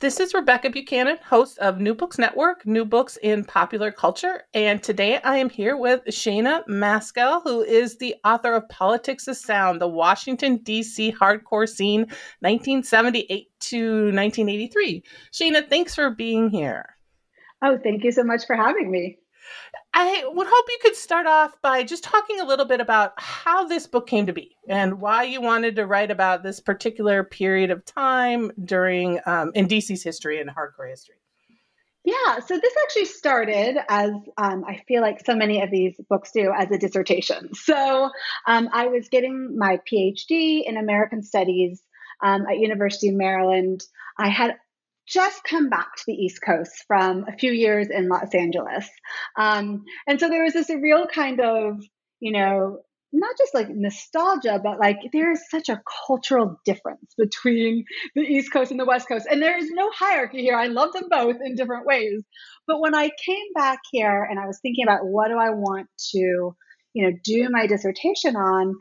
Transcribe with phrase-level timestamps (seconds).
[0.00, 4.44] This is Rebecca Buchanan, host of New Books Network, New Books in Popular Culture.
[4.54, 9.36] And today I am here with Shayna Maskell, who is the author of Politics of
[9.36, 11.12] Sound, the Washington, D.C.
[11.12, 12.06] hardcore scene,
[12.40, 15.04] 1978 to 1983.
[15.34, 16.96] Shayna, thanks for being here.
[17.62, 19.18] Oh, thank you so much for having me.
[19.92, 23.64] I would hope you could start off by just talking a little bit about how
[23.64, 27.70] this book came to be and why you wanted to write about this particular period
[27.70, 31.16] of time during um, in DC's history and hardcore history.
[32.04, 36.30] Yeah, so this actually started as um, I feel like so many of these books
[36.32, 37.50] do as a dissertation.
[37.54, 38.10] So
[38.46, 41.82] um, I was getting my PhD in American Studies
[42.22, 43.82] um, at University of Maryland.
[44.18, 44.56] I had
[45.10, 48.88] just come back to the East Coast from a few years in Los Angeles.
[49.36, 51.82] Um, and so there was this real kind of,
[52.20, 52.78] you know,
[53.12, 58.52] not just like nostalgia, but like there is such a cultural difference between the East
[58.52, 59.26] Coast and the West Coast.
[59.28, 60.56] And there is no hierarchy here.
[60.56, 62.22] I love them both in different ways.
[62.68, 65.88] But when I came back here and I was thinking about what do I want
[66.12, 66.54] to,
[66.94, 68.74] you know, do my dissertation on,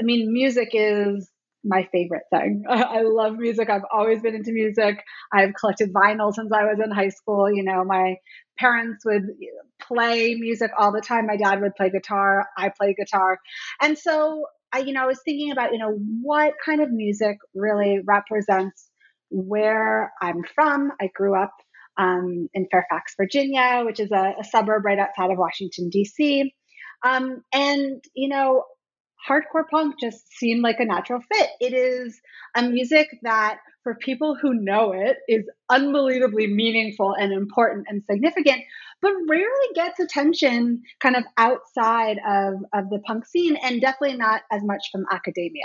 [0.00, 1.28] I mean, music is
[1.64, 2.64] my favorite thing.
[2.68, 3.70] I love music.
[3.70, 5.02] I've always been into music.
[5.32, 7.50] I've collected vinyl since I was in high school.
[7.50, 8.16] You know, my
[8.58, 9.24] parents would
[9.80, 11.26] play music all the time.
[11.26, 12.46] My dad would play guitar.
[12.56, 13.38] I play guitar.
[13.80, 17.38] And so I, you know, I was thinking about, you know, what kind of music
[17.54, 18.90] really represents
[19.30, 20.92] where I'm from.
[21.00, 21.52] I grew up
[21.96, 26.52] um, in Fairfax, Virginia, which is a, a suburb right outside of Washington, D.C.
[27.04, 28.64] Um, and, you know,
[29.28, 31.48] hardcore punk just seemed like a natural fit.
[31.60, 32.20] It is
[32.56, 38.62] a music that, for people who know it, is unbelievably meaningful and important and significant,
[39.02, 44.42] but rarely gets attention kind of outside of, of the punk scene and definitely not
[44.50, 45.64] as much from academia.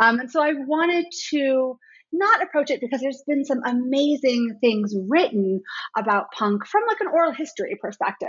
[0.00, 1.78] Um, and so I wanted to
[2.12, 5.60] not approach it because there's been some amazing things written
[5.96, 8.28] about punk from like an oral history perspective.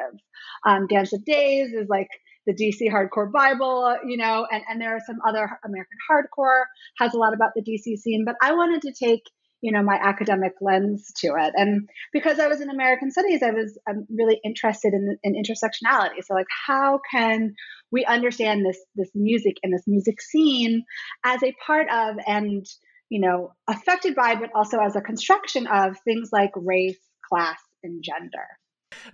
[0.66, 2.08] Um, Dance of Days is like
[2.46, 6.64] the DC Hardcore Bible, you know, and, and there are some other American hardcore
[7.00, 9.24] has a lot about the DC scene, but I wanted to take
[9.62, 11.54] you know my academic lens to it.
[11.56, 16.24] And because i was in american studies i was I'm really interested in, in intersectionality.
[16.24, 17.56] So like how can
[17.92, 20.84] we understand this this music and this music scene
[21.24, 22.66] as a part of and
[23.10, 28.04] you know affected by but also as a construction of things like race class and
[28.04, 28.46] gender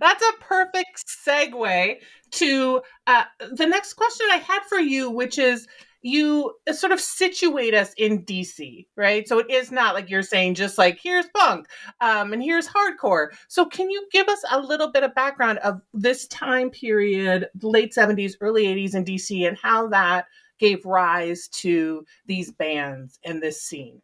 [0.00, 1.96] that's a perfect segue
[2.32, 5.66] to uh, the next question I had for you, which is
[6.02, 9.26] you sort of situate us in DC, right?
[9.26, 11.66] So it is not like you're saying just like here's punk
[12.00, 13.28] um, and here's hardcore.
[13.48, 17.94] So can you give us a little bit of background of this time period, late
[17.94, 20.26] 70s, early 80s in DC, and how that
[20.58, 24.02] gave rise to these bands and this scene?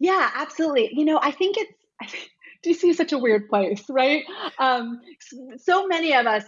[0.00, 0.90] Yeah, absolutely.
[0.92, 1.72] You know, I think it's.
[2.64, 4.24] DC is such a weird place, right?
[4.58, 5.00] Um,
[5.58, 6.44] so many of us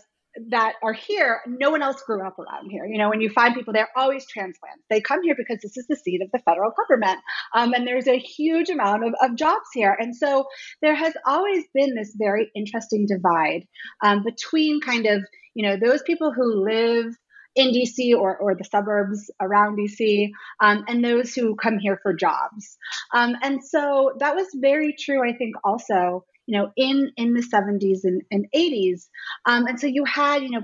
[0.50, 2.86] that are here, no one else grew up around here.
[2.86, 4.84] You know, when you find people, they're always transplants.
[4.91, 7.19] They come here because this is the seat of the federal government.
[7.54, 9.97] Um, and there's a huge amount of, of jobs here.
[9.98, 10.47] And so
[10.82, 13.66] there has always been this very interesting divide
[14.03, 15.22] um, between kind of,
[15.54, 17.14] you know, those people who live
[17.54, 22.12] in DC or, or the suburbs around DC, um, and those who come here for
[22.12, 22.76] jobs.
[23.12, 27.42] Um, and so that was very true, I think, also, you know, in, in the
[27.42, 29.09] 70s and, and 80s.
[29.47, 30.62] Um, and so you had, you know,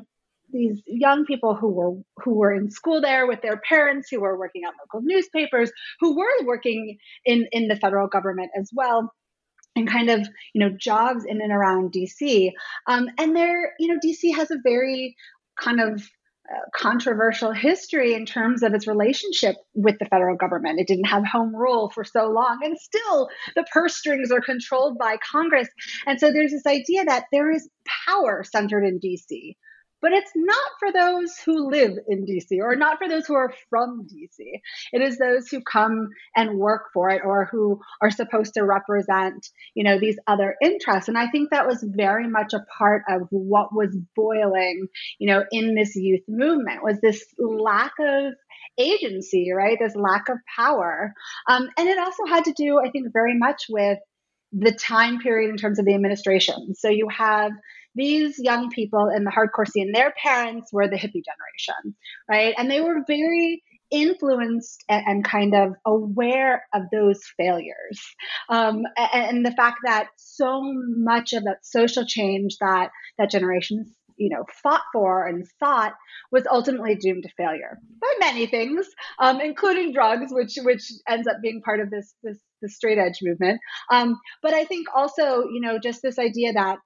[0.52, 4.36] these young people who were who were in school there with their parents who were
[4.36, 5.70] working at local newspapers
[6.00, 9.12] who were working in in the federal government as well
[9.76, 12.50] and kind of you know jobs in and around dc
[12.88, 15.14] um, and there you know dc has a very
[15.58, 16.02] kind of
[16.74, 20.80] controversial history in terms of its relationship with the federal government.
[20.80, 24.98] It didn't have home rule for so long, and still the purse strings are controlled
[24.98, 25.68] by Congress.
[26.06, 27.68] And so there's this idea that there is
[28.06, 29.56] power centered in DC.
[30.02, 33.52] But it's not for those who live in DC or not for those who are
[33.68, 34.38] from DC.
[34.92, 39.48] It is those who come and work for it or who are supposed to represent,
[39.74, 41.08] you know, these other interests.
[41.08, 44.86] And I think that was very much a part of what was boiling,
[45.18, 48.32] you know, in this youth movement was this lack of
[48.78, 49.78] agency, right?
[49.78, 51.12] This lack of power.
[51.48, 53.98] Um, and it also had to do, I think, very much with
[54.52, 56.74] the time period in terms of the administration.
[56.74, 57.52] So you have
[58.00, 61.94] these young people in the hardcore scene, their parents were the hippie generation,
[62.28, 62.54] right?
[62.56, 68.00] And they were very influenced and, and kind of aware of those failures.
[68.48, 73.84] Um, and, and the fact that so much of that social change that that generation
[74.16, 75.94] you know fought for and thought
[76.30, 78.86] was ultimately doomed to failure by many things,
[79.18, 83.18] um, including drugs, which which ends up being part of this this the straight edge
[83.22, 83.60] movement.
[83.90, 86.78] Um, but I think also you know just this idea that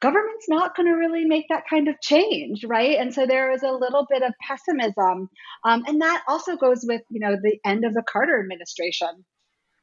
[0.00, 2.98] government's not going to really make that kind of change right?
[2.98, 5.28] And so there is a little bit of pessimism
[5.64, 9.24] um, and that also goes with you know the end of the carter administration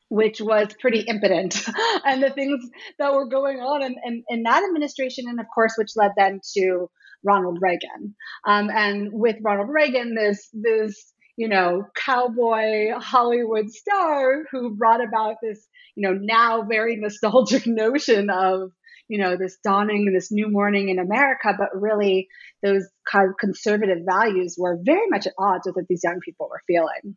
[0.10, 1.66] which was pretty impotent
[2.06, 2.66] and the things
[2.98, 6.40] that were going on in, in, in, that administration and of course which led then
[6.56, 6.90] to
[7.24, 8.16] ronald reagan.
[8.46, 15.36] Um, and with ronald reagan this this you know cowboy hollywood star who brought about
[15.42, 18.72] this you know now very nostalgic notion of
[19.07, 22.27] you know this dawning this new morning in america but really
[22.63, 26.50] those kind of conservative values were very much at odds with what these young people
[26.50, 27.15] were feeling.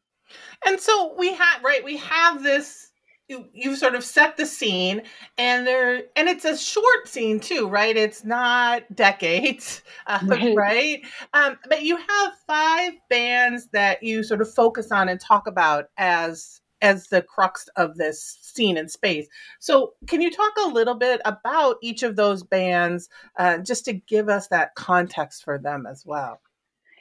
[0.64, 2.88] And so we have right, we have this
[3.28, 5.02] you, you sort of set the scene
[5.38, 7.96] and there and it's a short scene too right?
[7.96, 11.02] It's not decades uh, right, right?
[11.32, 15.86] Um, but you have five bands that you sort of focus on and talk about
[15.96, 19.26] as as the crux of this scene in space
[19.58, 23.92] so can you talk a little bit about each of those bands uh, just to
[23.92, 26.40] give us that context for them as well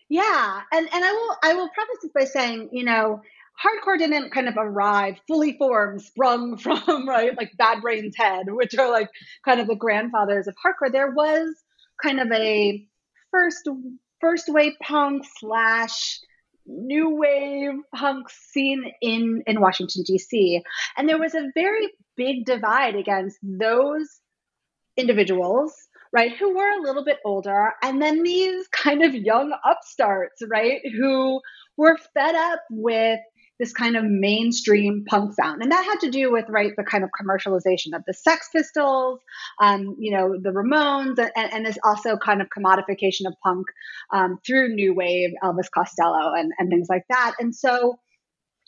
[0.10, 3.22] yeah, and and I will I will preface this by saying, you know,
[3.64, 8.76] hardcore didn't kind of arrive fully formed, sprung from right like Bad Brains Head, which
[8.78, 9.10] are like
[9.46, 10.92] kind of the grandfathers of hardcore.
[10.92, 11.56] There was
[12.02, 12.86] kind of a
[13.30, 13.70] first
[14.20, 16.20] first wave punk slash
[16.70, 20.62] new wave punk scene in in Washington D.C.
[20.98, 24.22] and there was a very big divide against those
[24.98, 25.74] individuals
[26.12, 30.82] right, who were a little bit older, and then these kind of young upstarts, right,
[30.98, 31.40] who
[31.78, 33.20] were fed up with
[33.60, 35.62] this kind of mainstream punk sound.
[35.62, 39.20] And that had to do with, right, the kind of commercialization of the Sex Pistols,
[39.62, 43.68] um, you know, the Ramones, and, and, this also kind of commodification of punk
[44.14, 47.36] um, through New Wave, Elvis Costello, and, and things like that.
[47.40, 48.00] And so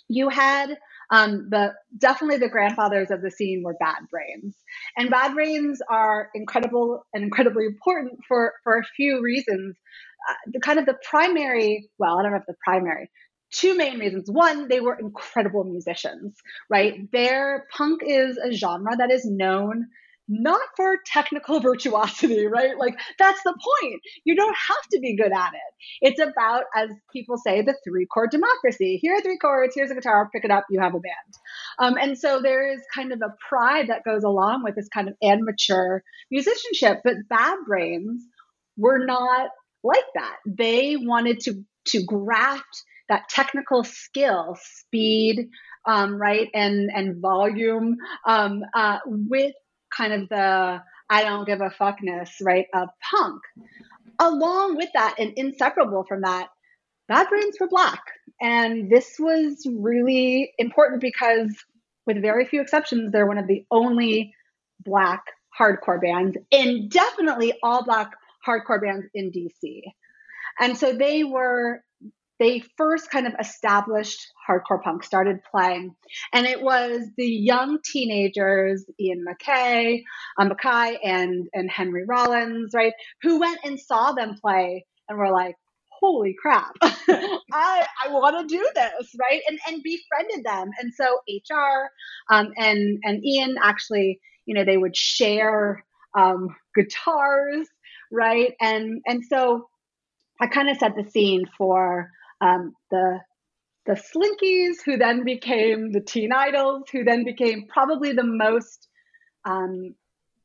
[0.10, 0.78] you had
[1.12, 4.56] um, the definitely the grandfathers of the scene were Bad Brains,
[4.98, 9.76] and Bad Brains are incredible and incredibly important for for a few reasons.
[10.30, 13.10] Uh, the kind of the primary, well, I don't know if the primary,
[13.52, 14.30] two main reasons.
[14.30, 16.36] One, they were incredible musicians,
[16.70, 17.12] right?
[17.12, 19.88] Their punk is a genre that is known
[20.28, 22.78] not for technical virtuosity, right?
[22.78, 24.02] Like that's the point.
[24.24, 25.74] You don't have to be good at it.
[26.02, 28.98] It's about, as people say, the three chord democracy.
[29.02, 31.34] Here are three chords, here's a guitar, pick it up, you have a band.
[31.80, 35.10] Um, and so there is kind of a pride that goes along with this kind
[35.10, 37.02] of amateur musicianship.
[37.04, 38.24] But Bad Brains
[38.78, 39.50] were not
[39.84, 40.38] like that.
[40.46, 45.50] They wanted to to graft that technical skill, speed,
[45.86, 49.54] um, right, and and volume um, uh, with
[49.96, 53.42] kind of the I don't give a fuckness, right, of punk.
[54.20, 56.48] Along with that, and inseparable from that,
[57.10, 58.02] Bad Brains were black.
[58.40, 61.54] And this was really important because,
[62.08, 64.34] with very few exceptions, they're one of the only
[64.80, 65.22] black
[65.60, 68.12] hardcore bands, and definitely all black
[68.48, 69.82] hardcore bands in DC.
[70.62, 71.84] And so they were
[72.42, 74.20] they first kind of established
[74.50, 75.96] hardcore punk, started playing.
[76.34, 80.02] And it was the young teenagers, Ian MacKaye,
[80.40, 85.32] um, MacKaye and, and Henry Rollins, right, who went and saw them play and were
[85.32, 85.54] like,
[85.92, 89.42] holy crap, I, I want to do this, right?
[89.48, 90.72] And, and befriended them.
[90.82, 91.92] And so HR
[92.34, 95.86] um, and, and Ian actually, you know, they would share
[96.18, 97.68] um, guitars,
[98.12, 98.56] right?
[98.60, 99.68] And, and so
[100.40, 102.10] I kind of set the scene for
[102.42, 103.20] um, the
[103.86, 108.88] the Slinkees, who then became the Teen Idles, who then became probably the most
[109.44, 109.96] um,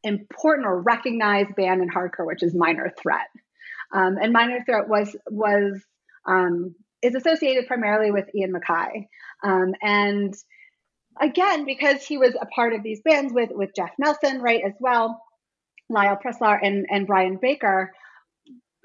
[0.02, 3.28] important or recognized band in hardcore, which is Minor Threat.
[3.92, 5.82] Um, and Minor Threat was was
[6.26, 9.06] um, is associated primarily with Ian MacKaye,
[9.44, 10.34] um, and
[11.20, 14.74] again because he was a part of these bands with with Jeff Nelson, right, as
[14.80, 15.22] well,
[15.88, 17.92] Lyle Preslar and and Brian Baker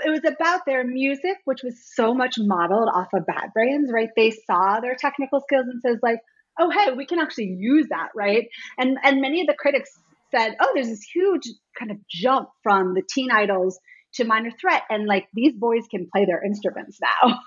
[0.05, 4.09] it was about their music, which was so much modeled off of Bad Brains, right?
[4.15, 6.19] They saw their technical skills and says like,
[6.59, 8.47] oh hey, we can actually use that, right?
[8.77, 9.91] And and many of the critics
[10.33, 11.43] said, oh, there's this huge
[11.77, 13.79] kind of jump from the teen idles
[14.13, 17.39] to minor threat and like these boys can play their instruments now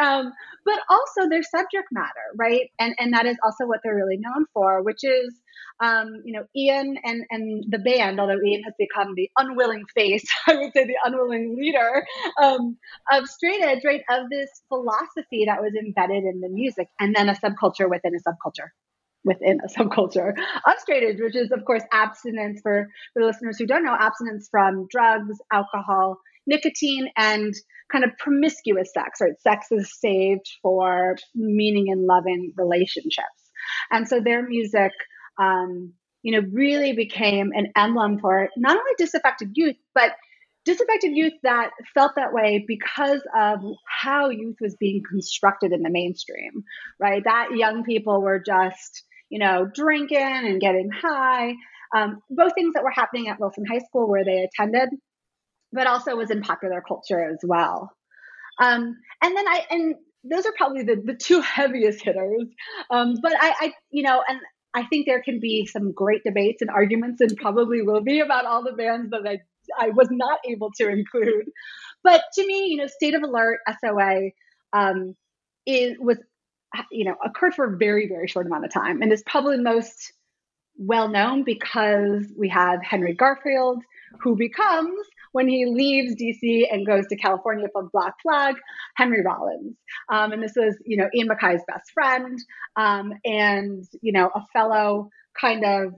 [0.00, 0.32] um,
[0.64, 4.44] but also their subject matter right and and that is also what they're really known
[4.52, 5.32] for which is
[5.80, 10.24] um, you know ian and and the band although ian has become the unwilling face
[10.46, 12.06] i would say the unwilling leader
[12.42, 12.76] um,
[13.12, 17.28] of straight edge right of this philosophy that was embedded in the music and then
[17.28, 18.68] a subculture within a subculture
[19.24, 23.58] within a subculture of straight edge, which is, of course, abstinence for, for the listeners
[23.58, 27.54] who don't know, abstinence from drugs, alcohol, nicotine, and
[27.92, 29.40] kind of promiscuous sex, right?
[29.40, 33.50] Sex is saved for meaning and loving relationships.
[33.90, 34.92] And so their music,
[35.38, 35.92] um,
[36.22, 40.12] you know, really became an emblem for not only disaffected youth, but
[40.64, 45.90] disaffected youth that felt that way because of how youth was being constructed in the
[45.90, 46.64] mainstream,
[47.00, 47.22] right?
[47.24, 51.54] That young people were just you know, drinking and getting high.
[51.94, 54.90] Um, both things that were happening at Wilson High School where they attended,
[55.72, 57.92] but also was in popular culture as well.
[58.60, 62.44] Um, and then I, and those are probably the, the two heaviest hitters.
[62.90, 64.40] Um, but I, I, you know, and
[64.74, 68.46] I think there can be some great debates and arguments, and probably will be about
[68.46, 69.40] all the bands that I,
[69.78, 71.50] I was not able to include.
[72.04, 74.30] But to me, you know, State of Alert, SOA,
[74.72, 75.16] um,
[75.66, 76.18] is was
[76.90, 80.12] you know, occurred for a very, very short amount of time and is probably most
[80.76, 83.82] well known because we have Henry Garfield,
[84.20, 88.56] who becomes, when he leaves DC and goes to California for Black Flag,
[88.96, 89.76] Henry Rollins.
[90.08, 92.38] Um, and this was, you know, Ian MacKaye's best friend
[92.76, 95.94] um, and, you know, a fellow kind of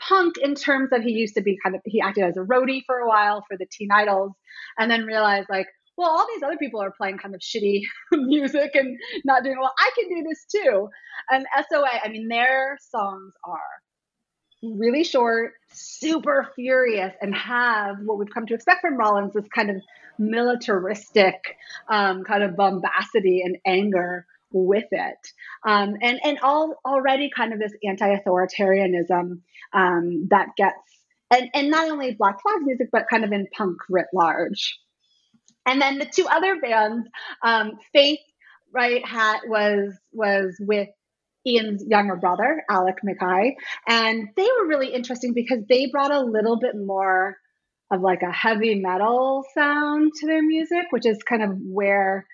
[0.00, 2.82] punk in terms of he used to be kind of, he acted as a roadie
[2.86, 4.32] for a while for the Teen Idles
[4.78, 8.72] and then realized like, well, all these other people are playing kind of shitty music
[8.74, 9.72] and not doing well.
[9.78, 10.88] I can do this too.
[11.30, 13.60] And SOA, I mean, their songs are
[14.64, 19.70] really short, super furious, and have what we've come to expect from Rollins this kind
[19.70, 19.76] of
[20.18, 21.56] militaristic
[21.88, 25.28] um, kind of bombacity and anger with it.
[25.66, 29.40] Um, and and all already kind of this anti-authoritarianism
[29.72, 30.76] um, that gets
[31.30, 34.78] and, and not only Black Flag music, but kind of in punk writ large.
[35.66, 37.08] And then the two other bands,
[37.42, 38.20] um, Faith,
[38.72, 40.88] right, hat was was with
[41.46, 43.54] Ian's younger brother, Alec MacKaye,
[43.86, 47.36] and they were really interesting because they brought a little bit more
[47.90, 52.26] of like a heavy metal sound to their music, which is kind of where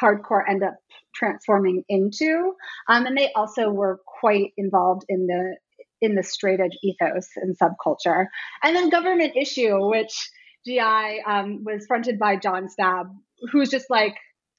[0.00, 0.74] hardcore end up
[1.14, 2.54] transforming into.
[2.88, 5.56] Um, and they also were quite involved in the
[6.00, 8.26] in the straight edge ethos and subculture.
[8.62, 10.30] And then government issue, which
[10.66, 13.06] GI um, was fronted by John Stabb,
[13.52, 14.16] who's just like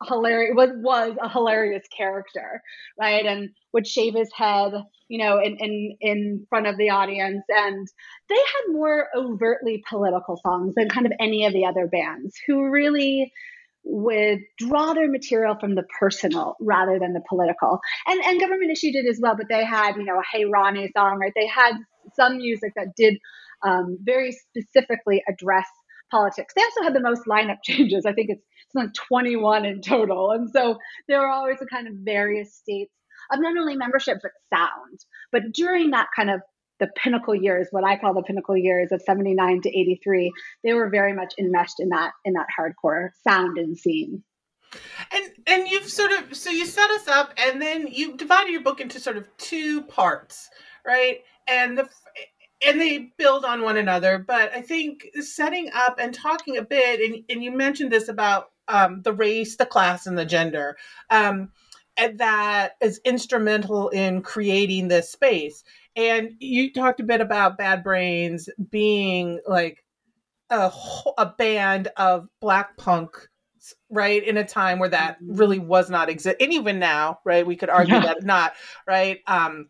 [0.08, 2.62] hilarious was was a hilarious character,
[3.00, 3.26] right?
[3.26, 4.74] And would shave his head,
[5.08, 7.44] you know, in in in front of the audience.
[7.50, 7.88] And
[8.30, 12.70] they had more overtly political songs than kind of any of the other bands who
[12.70, 13.32] really
[13.86, 17.80] would draw their material from the personal rather than the political.
[18.08, 20.92] And and government issue did as well, but they had, you know, a Hey Ronnie
[20.96, 21.34] song, right?
[21.36, 21.74] They had
[22.16, 23.18] some music that did
[23.64, 25.68] um, very specifically address
[26.14, 26.54] politics.
[26.56, 28.06] They also had the most lineup changes.
[28.06, 30.32] I think it's, it's like 21 in total.
[30.32, 30.78] And so
[31.08, 32.94] there were always a kind of various states
[33.32, 35.00] of not only membership, but sound.
[35.32, 36.42] But during that kind of
[36.80, 40.32] the pinnacle years, what I call the pinnacle years of 79 to 83,
[40.64, 44.24] they were very much enmeshed in that in that hardcore sound and scene.
[45.12, 48.62] And and you've sort of so you set us up and then you divided your
[48.62, 50.50] book into sort of two parts,
[50.86, 51.20] right?
[51.48, 51.88] And the
[52.66, 54.18] and they build on one another.
[54.20, 58.52] But I think setting up and talking a bit, and, and you mentioned this about
[58.68, 60.78] um, the race, the class, and the gender,
[61.10, 61.52] um,
[61.98, 65.64] and that is instrumental in creating this space.
[65.96, 69.84] And you talked a bit about Bad Brains being like
[70.50, 70.72] a,
[71.18, 73.30] a band of black punk
[73.90, 75.36] right in a time where that mm-hmm.
[75.36, 78.02] really was not exist and even now right we could argue yeah.
[78.02, 78.54] that not
[78.86, 79.70] right um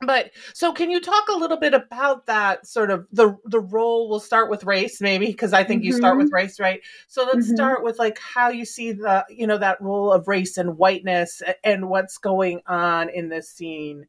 [0.00, 4.08] but so can you talk a little bit about that sort of the the role
[4.08, 5.88] we'll start with race maybe because i think mm-hmm.
[5.88, 6.36] you start with mm-hmm.
[6.36, 7.56] race right so let's mm-hmm.
[7.56, 11.42] start with like how you see the you know that role of race and whiteness
[11.64, 14.06] and what's going on in this scene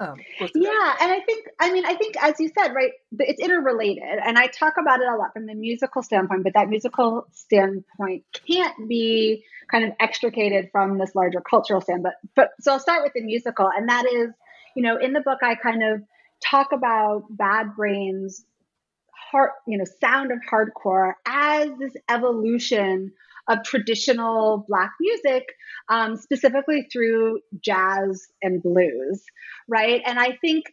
[0.00, 0.16] um,
[0.54, 4.38] yeah and i think i mean i think as you said right it's interrelated and
[4.38, 8.88] i talk about it a lot from the musical standpoint but that musical standpoint can't
[8.88, 13.20] be kind of extricated from this larger cultural standpoint but so i'll start with the
[13.20, 14.30] musical and that is
[14.76, 16.02] you know, in the book, I kind of
[16.44, 18.44] talk about Bad Brains
[19.30, 23.12] hard, you know, sound of hardcore as this evolution
[23.48, 25.44] of traditional Black music,
[25.88, 29.24] um, specifically through jazz and blues,
[29.68, 30.02] right?
[30.06, 30.66] And I think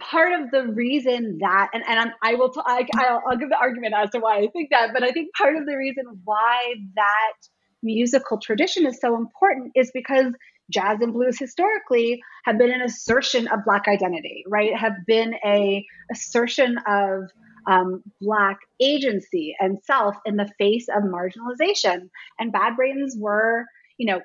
[0.00, 3.56] part of the reason that, and, and i will, t- I, I'll, I'll give the
[3.56, 6.74] argument as to why I think that, but I think part of the reason why
[6.96, 7.34] that
[7.82, 10.32] musical tradition is so important is because
[10.70, 14.76] jazz and blues historically have been an assertion of black identity right?
[14.76, 17.30] Have been a assertion of
[17.68, 22.10] um, black agency and self in the face of marginalization.
[22.38, 23.64] And bad brains were
[23.98, 24.20] you know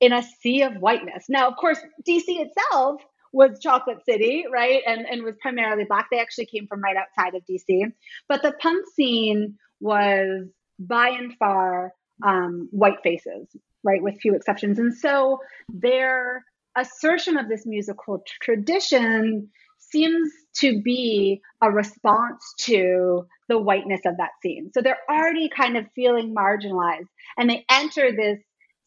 [0.00, 1.26] in a sea of whiteness.
[1.28, 4.82] Now of course dc itself was chocolate city right?
[4.86, 6.08] And, and was primarily black.
[6.10, 7.92] They actually came from right outside of dc
[8.28, 10.48] but the punk scene was
[10.78, 13.48] by and far um, white faces,
[13.84, 14.78] right, with few exceptions.
[14.78, 15.38] And so
[15.68, 16.44] their
[16.76, 24.30] assertion of this musical tradition seems to be a response to the whiteness of that
[24.42, 24.70] scene.
[24.72, 28.40] So they're already kind of feeling marginalized, and they enter this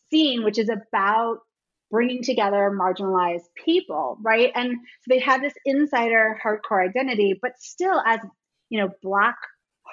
[0.09, 1.37] scene, which is about
[1.91, 4.51] bringing together marginalized people, right?
[4.53, 8.19] And so they have this insider hardcore identity, but still as
[8.69, 9.37] you know, black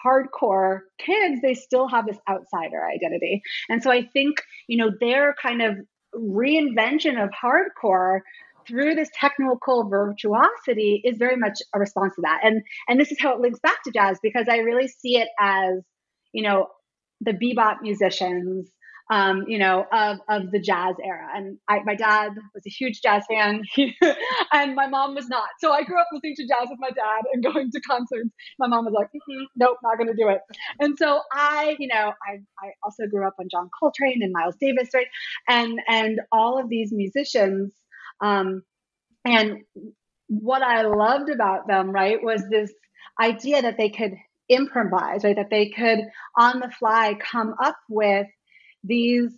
[0.05, 3.43] hardcore kids, they still have this outsider identity.
[3.69, 4.37] And so I think,
[4.69, 5.77] you know, their kind of
[6.15, 8.21] reinvention of hardcore
[8.67, 12.41] through this technical virtuosity is very much a response to that.
[12.43, 15.29] And and this is how it links back to jazz because I really see it
[15.39, 15.83] as,
[16.33, 16.69] you know,
[17.21, 18.71] the bebop musicians
[19.11, 21.29] um, you know, of, of the jazz era.
[21.35, 23.63] And I, my dad was a huge jazz fan,
[24.53, 25.49] and my mom was not.
[25.61, 28.31] So I grew up listening to jazz with my dad and going to concerts.
[28.59, 30.41] My mom was like, mm-hmm, nope, not going to do it.
[30.81, 34.57] And so I, you know, I, I also grew up on John Coltrane and Miles
[34.61, 35.07] Davis, right?
[35.49, 37.73] And and all of these musicians.
[38.21, 38.63] Um,
[39.27, 39.59] and
[40.29, 42.73] what I loved about them, right, was this
[43.21, 44.15] idea that they could
[44.49, 45.37] improvise, right?
[45.37, 46.01] That they could
[46.39, 48.27] on the fly come up with
[48.85, 49.33] these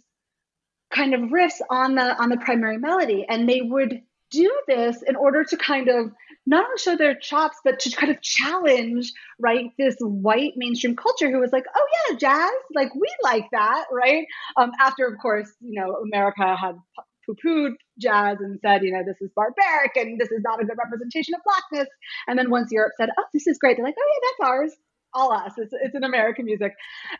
[0.92, 3.24] kind of riffs on the on the primary melody.
[3.28, 6.12] And they would do this in order to kind of
[6.46, 11.30] not only show their chops but to kind of challenge right this white mainstream culture
[11.30, 14.26] who was like oh yeah jazz like we like that right?
[14.56, 16.76] Um, after of course you know america had
[17.24, 20.78] poo-pooed jazz and said you know this is barbaric and this is not a good
[20.78, 21.88] representation of blackness.
[22.26, 24.72] And then once europe said oh this is great they're like oh yeah that's ours
[25.16, 25.52] all us.
[25.56, 26.72] It's, it's an American music,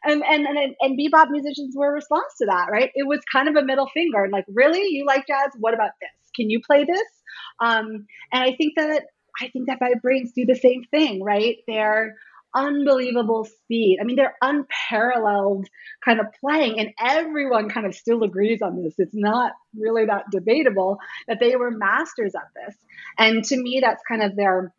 [0.05, 2.91] and and and and bebop musicians were a response to that, right?
[2.95, 5.53] It was kind of a middle finger, like, really, you like jazz?
[5.59, 6.31] What about this?
[6.37, 7.09] Can you play this?
[7.61, 9.03] Um, and I think that
[9.41, 11.57] I think that Brains do the same thing, right?
[11.67, 12.15] They're
[12.55, 13.99] unbelievable speed.
[14.01, 15.67] I mean, they're unparalleled
[16.05, 18.95] kind of playing, and everyone kind of still agrees on this.
[18.99, 22.77] It's not really that debatable that they were masters at this.
[23.19, 24.73] And to me, that's kind of their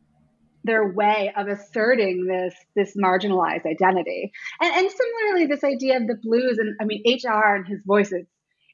[0.67, 4.31] their way of asserting this this marginalized identity.
[4.61, 8.13] And, and similarly, this idea of the blues and I mean HR and his voice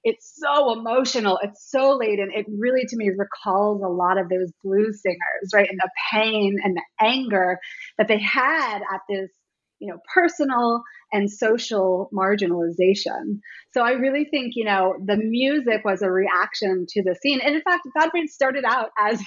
[0.05, 2.29] it's, so emotional, it's so laden.
[2.33, 5.69] It really to me recalls a lot of those blues singers, right?
[5.69, 7.57] And the pain and the anger
[7.97, 9.29] that they had at this
[9.79, 13.39] you know personal and social marginalization
[13.73, 17.55] so i really think you know the music was a reaction to the scene and
[17.55, 19.21] in fact brains started out as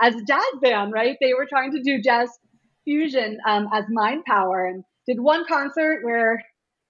[0.00, 1.16] as a jazz band, right?
[1.20, 2.30] They were trying to do jazz
[2.84, 6.42] fusion um, as Mind Power and did one concert where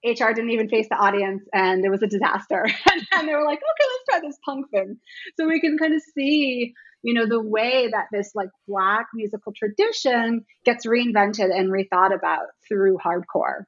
[0.04, 2.64] HR didn't even face the audience and it was a disaster.
[3.12, 4.96] and they were like, okay, let's try this punk thing.
[5.38, 9.52] So we can kind of see, you know, the way that this like black musical
[9.54, 13.64] tradition gets reinvented and rethought about through hardcore.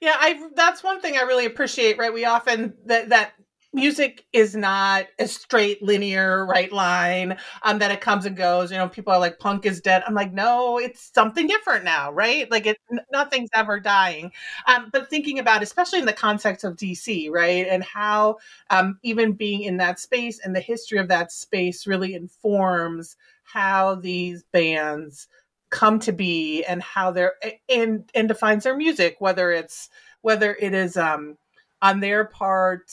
[0.00, 2.12] Yeah, I that's one thing I really appreciate, right?
[2.12, 3.34] We often that that
[3.72, 8.76] music is not a straight linear right line um that it comes and goes you
[8.76, 10.02] know people are like punk is dead.
[10.06, 12.50] I'm like no it's something different now right?
[12.50, 12.78] Like it
[13.12, 14.32] nothing's ever dying.
[14.66, 18.38] Um but thinking about especially in the context of dc right and how
[18.70, 23.94] um even being in that space and the history of that space really informs how
[23.96, 25.28] these bands
[25.70, 27.34] come to be and how they're
[27.68, 29.88] and and defines their music whether it's
[30.22, 31.36] whether it is um
[31.82, 32.90] on their part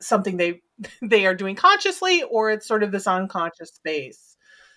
[0.00, 0.62] something they
[1.02, 4.36] they are doing consciously or it's sort of this unconscious space.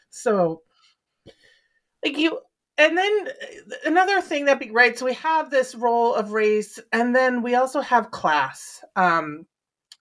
[0.09, 0.61] So
[2.03, 2.39] like you
[2.77, 6.79] and then uh, another thing that be right so we have this role of race
[6.91, 9.45] and then we also have class um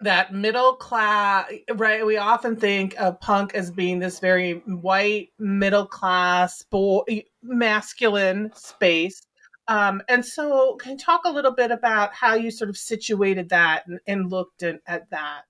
[0.01, 5.87] that middle class right we often think of punk as being this very white middle
[5.87, 7.03] class boy
[7.43, 9.23] masculine space
[9.69, 13.51] um, and so, can you talk a little bit about how you sort of situated
[13.51, 15.43] that and, and looked at that?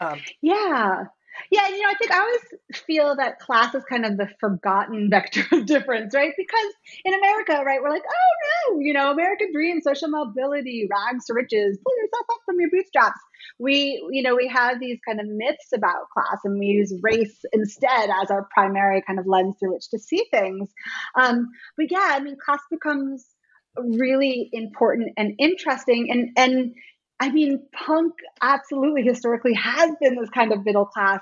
[0.00, 1.04] Um, yeah.
[1.50, 5.10] Yeah, you know, I think I always feel that class is kind of the forgotten
[5.10, 6.32] vector of difference, right?
[6.36, 6.72] Because
[7.04, 11.34] in America, right, we're like, oh no, you know, American dream, social mobility, rags to
[11.34, 13.18] riches, pull yourself up from your bootstraps.
[13.58, 17.44] We, you know, we have these kind of myths about class, and we use race
[17.52, 20.72] instead as our primary kind of lens through which to see things.
[21.16, 23.26] Um, but yeah, I mean, class becomes
[23.76, 26.74] really important and interesting, and and
[27.20, 31.20] I mean, punk absolutely historically has been this kind of middle class,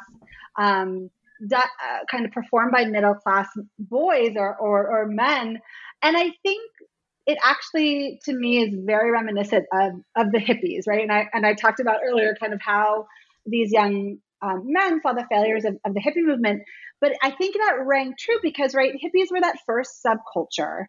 [0.58, 1.10] um,
[1.48, 5.58] that, uh, kind of performed by middle class boys or, or, or men.
[6.02, 6.70] And I think
[7.26, 11.02] it actually, to me, is very reminiscent of, of the hippies, right?
[11.02, 13.06] And I, and I talked about earlier kind of how
[13.44, 16.62] these young um, men saw the failures of, of the hippie movement.
[17.00, 20.86] But I think that rang true because, right, hippies were that first subculture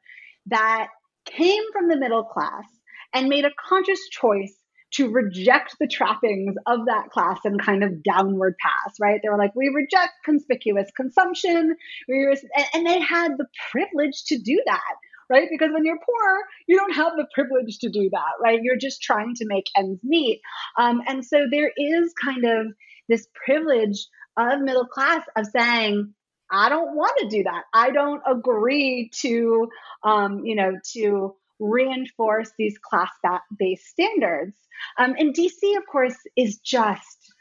[0.48, 0.88] that
[1.26, 2.66] came from the middle class
[3.14, 4.56] and made a conscious choice
[4.94, 9.20] to reject the trappings of that class and kind of downward pass, right?
[9.22, 11.76] They were like, we reject conspicuous consumption.
[12.08, 12.38] We
[12.74, 14.96] and they had the privilege to do that,
[15.30, 15.48] right?
[15.50, 18.60] Because when you're poor, you don't have the privilege to do that, right?
[18.62, 20.42] You're just trying to make ends meet.
[20.78, 22.68] Um, and so there is kind of
[23.10, 24.08] this privilege
[24.38, 26.14] of middle class of saying,
[26.54, 27.64] I don't want to do that.
[27.74, 29.70] I don't agree to,
[30.04, 33.10] um, you know, to reinforce these class
[33.58, 34.56] based standards.
[34.98, 37.34] Um, and DC, of course, is just,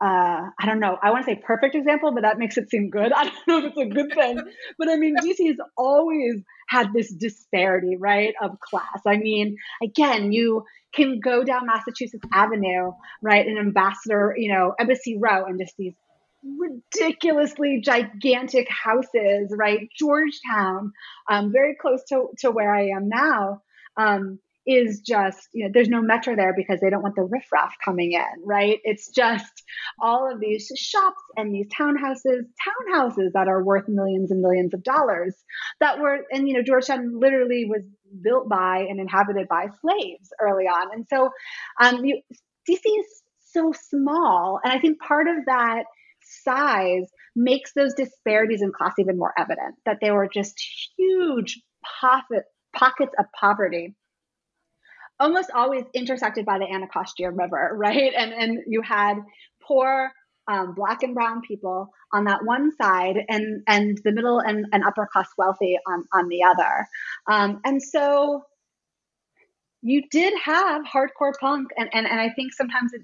[0.00, 2.90] uh, I don't know, I want to say perfect example, but that makes it seem
[2.90, 3.12] good.
[3.16, 4.40] I don't know if it's a good thing.
[4.78, 9.00] but I mean, DC has always had this disparity, right, of class.
[9.06, 10.64] I mean, again, you
[10.94, 15.94] can go down Massachusetts Avenue, right, and Ambassador, you know, Embassy Row, and just these
[16.42, 19.88] ridiculously gigantic houses, right?
[19.98, 20.92] Georgetown,
[21.30, 23.62] um, very close to, to where I am now,
[23.96, 27.74] um, is just, you know, there's no metro there because they don't want the riffraff
[27.82, 28.78] coming in, right?
[28.84, 29.62] It's just
[29.98, 32.42] all of these shops and these townhouses,
[32.92, 35.34] townhouses that are worth millions and millions of dollars
[35.80, 37.82] that were, and, you know, Georgetown literally was
[38.22, 40.92] built by and inhabited by slaves early on.
[40.92, 41.30] And so
[41.80, 42.20] um, you,
[42.68, 44.60] DC is so small.
[44.62, 45.84] And I think part of that
[46.44, 50.60] size makes those disparities in class even more evident that they were just
[50.96, 51.60] huge
[52.00, 53.94] pocket, pockets of poverty
[55.20, 58.12] almost always intersected by the anacostia river right?
[58.16, 59.14] And and you had
[59.62, 60.12] poor
[60.46, 64.84] um, black and brown people on that one side and and the middle and, and
[64.84, 66.86] upper class wealthy on on the other.
[67.26, 68.42] Um, and so
[69.82, 73.02] you did have hardcore punk and, and and i think sometimes it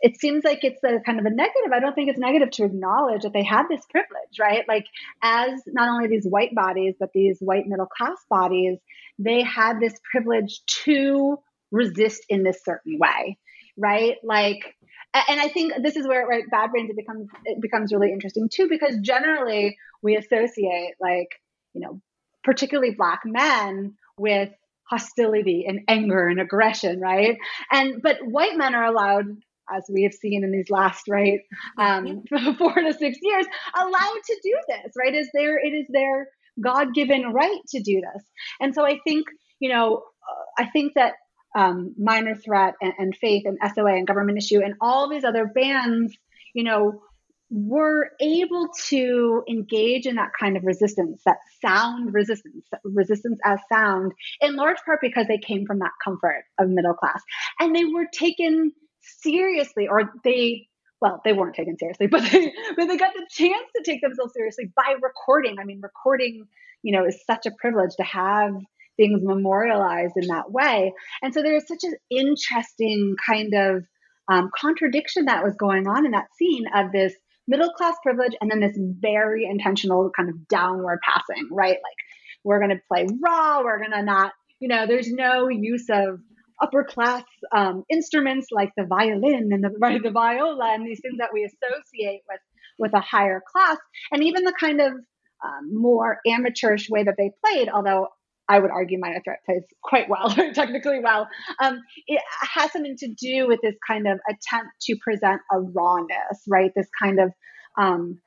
[0.00, 1.72] it seems like it's a kind of a negative.
[1.72, 4.64] I don't think it's negative to acknowledge that they had this privilege, right?
[4.68, 4.86] Like,
[5.22, 8.78] as not only these white bodies, but these white middle class bodies,
[9.18, 11.38] they had this privilege to
[11.70, 13.38] resist in this certain way,
[13.76, 14.16] right?
[14.22, 14.76] Like,
[15.14, 18.48] and I think this is where right, bad brains it becomes it becomes really interesting
[18.52, 21.28] too, because generally we associate like
[21.72, 22.00] you know
[22.44, 24.50] particularly black men with
[24.84, 27.38] hostility and anger and aggression, right?
[27.72, 29.24] And but white men are allowed
[29.74, 31.40] as we have seen in these last right
[31.78, 32.22] um,
[32.58, 34.92] four to six years, allowed to do this.
[34.96, 35.14] Right?
[35.14, 35.58] Is there?
[35.58, 36.28] It is their
[36.62, 38.24] God-given right to do this.
[38.60, 39.26] And so I think
[39.60, 41.14] you know, uh, I think that
[41.54, 45.46] um, Minor Threat and, and Faith and SOA and Government Issue and all these other
[45.46, 46.14] bands,
[46.54, 47.00] you know,
[47.48, 54.12] were able to engage in that kind of resistance, that sound resistance, resistance as sound,
[54.40, 57.22] in large part because they came from that comfort of middle class.
[57.60, 58.72] And they were taken
[59.20, 60.68] seriously, or they
[61.00, 64.32] well, they weren't taken seriously, but they but they got the chance to take themselves
[64.34, 65.56] seriously by recording.
[65.60, 66.46] I mean, recording,
[66.82, 68.52] you know, is such a privilege to have
[68.96, 70.92] things memorialized in that way.
[71.22, 73.84] And so there is such an interesting kind of
[74.28, 77.14] um, contradiction that was going on in that scene of this
[77.46, 81.76] middle class privilege and then this very intentional kind of downward passing, right?
[81.76, 81.96] Like
[82.42, 86.20] we're going to play raw, we're going to not, you know, there's no use of
[86.62, 91.18] upper class um, instruments like the violin and the, right, the viola and these things
[91.18, 92.40] that we associate with
[92.78, 93.78] with a higher class
[94.12, 98.08] and even the kind of um, more amateurish way that they played although
[98.48, 101.28] I would argue Minor Threat plays quite well, technically well.
[101.60, 102.20] Um, it
[102.54, 106.70] has something to do with this kind of attempt to present a rawness, right?
[106.76, 107.32] This kind of
[107.76, 108.20] um,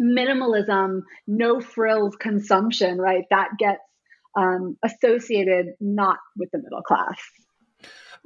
[0.00, 3.24] minimalism, no frills consumption, right?
[3.30, 3.80] That gets
[4.36, 7.18] um, associated not with the middle class.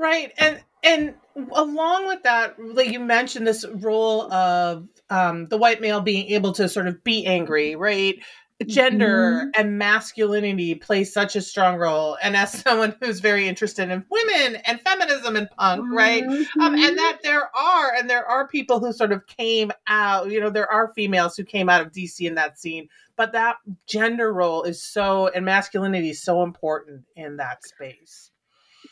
[0.00, 0.32] Right.
[0.38, 1.14] And and
[1.52, 6.52] along with that, like you mentioned this role of um, the white male being able
[6.52, 8.18] to sort of be angry, right?
[8.66, 9.48] gender mm-hmm.
[9.54, 14.56] and masculinity play such a strong role and as someone who's very interested in women
[14.66, 15.94] and feminism and punk mm-hmm.
[15.94, 16.96] right um, and mm-hmm.
[16.96, 20.70] that there are and there are people who sort of came out you know there
[20.70, 22.86] are females who came out of dc in that scene
[23.16, 28.30] but that gender role is so and masculinity is so important in that space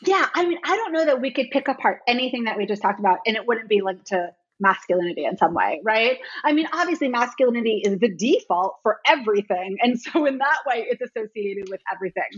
[0.05, 2.81] yeah i mean i don't know that we could pick apart anything that we just
[2.81, 6.17] talked about and it wouldn't be linked to masculinity in some way, right?
[6.43, 9.77] I mean, obviously, masculinity is the default for everything.
[9.81, 12.29] And so, in that way, it's associated with everything.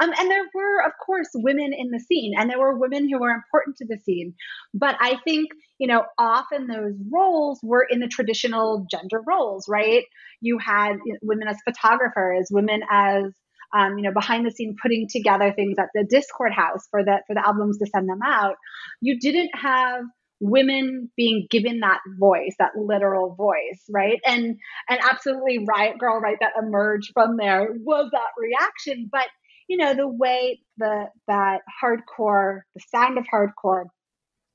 [0.00, 3.18] Um, and there were, of course, women in the scene, and there were women who
[3.18, 4.34] were important to the scene.
[4.74, 10.04] But I think, you know, often those roles were in the traditional gender roles, right?
[10.40, 13.32] You had women as photographers, women as
[13.76, 17.20] um, you know, behind the scene putting together things at the Dischord House for the
[17.26, 18.56] for the albums to send them out.
[19.00, 20.04] You didn't have
[20.40, 24.56] women being given that voice that literal voice right and
[24.88, 29.26] and absolutely riot grrrl right that emerged from there was that reaction but
[29.68, 33.84] you know the way the that hardcore the sound of hardcore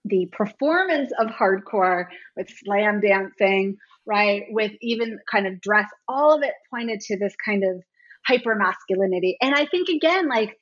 [0.05, 6.41] the performance of hardcore with slam dancing right with even kind of dress all of
[6.41, 7.83] it pointed to this kind of
[8.27, 10.57] hyper masculinity and i think again like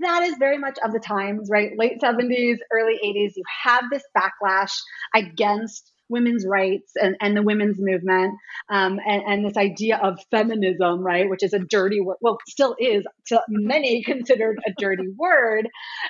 [0.00, 1.70] that is very much of the times, right?
[1.76, 4.78] Late 70s, early 80s, you have this backlash
[5.14, 8.34] against women's rights and, and the women's movement
[8.70, 12.76] um, and, and this idea of feminism, right, which is a dirty word, well, still
[12.78, 15.68] is to many considered a dirty word.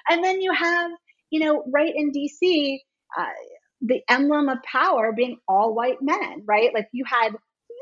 [0.09, 0.91] And then you have,
[1.31, 2.79] you know, right in DC,
[3.17, 3.27] uh,
[3.81, 6.71] the emblem of power being all white men, right?
[6.75, 7.33] Like you had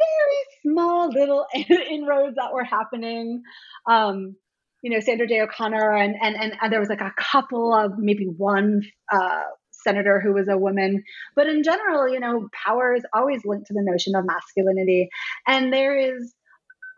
[0.01, 3.43] very small little inroads that were happening.
[3.89, 4.37] Um,
[4.83, 8.27] you know, Sandra Day O'Connor, and, and, and there was like a couple of maybe
[8.37, 11.03] one uh, senator who was a woman.
[11.35, 15.09] But in general, you know, power is always linked to the notion of masculinity.
[15.47, 16.35] And there is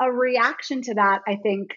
[0.00, 1.70] a reaction to that, I think.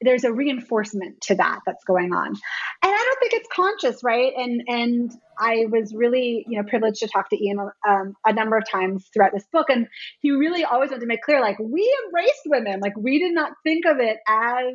[0.00, 2.28] There's a reinforcement to that that's going on.
[2.28, 2.36] And
[2.82, 4.32] I don't think it's conscious, right?
[4.36, 7.58] And and I was really, you know, privileged to talk to Ian
[7.88, 9.66] um, a number of times throughout this book.
[9.70, 9.88] And
[10.20, 12.80] he really always wanted to make clear, like, we embraced women.
[12.80, 14.74] Like, we did not think of it as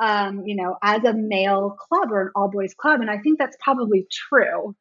[0.00, 3.00] um, you know, as a male club or an all boys club.
[3.00, 4.74] And I think that's probably true.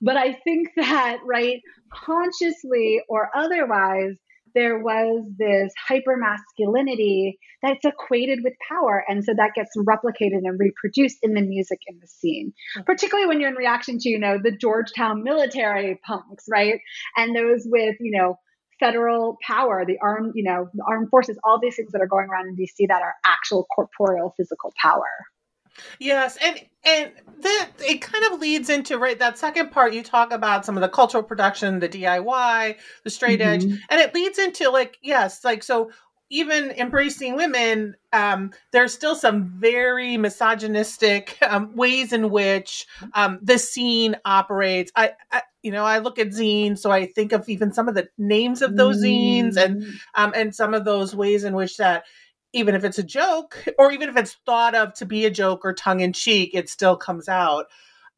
[0.00, 1.60] But I think that, right,
[1.92, 4.16] consciously or otherwise,
[4.56, 9.04] there was this hyper masculinity that's equated with power.
[9.06, 12.54] And so that gets replicated and reproduced in the music in the scene,
[12.86, 16.80] particularly when you're in reaction to, you know, the Georgetown military punks, right?
[17.16, 18.38] And those with, you know,
[18.80, 22.28] federal power, the armed, you know, the armed forces, all these things that are going
[22.28, 25.04] around in DC that are actual corporeal physical power.
[25.98, 30.32] Yes, and and that it kind of leads into right that second part you talk
[30.32, 33.48] about some of the cultural production, the DIY, the straight mm-hmm.
[33.48, 35.90] edge, and it leads into like yes, like so
[36.28, 43.58] even embracing women, um, there's still some very misogynistic um, ways in which um, the
[43.58, 44.90] scene operates.
[44.96, 47.94] I, I, you know, I look at zines, so I think of even some of
[47.94, 49.04] the names of those mm.
[49.04, 49.94] zines, and mm.
[50.16, 52.04] um, and some of those ways in which that,
[52.56, 55.64] even if it's a joke, or even if it's thought of to be a joke
[55.64, 57.66] or tongue in cheek, it still comes out.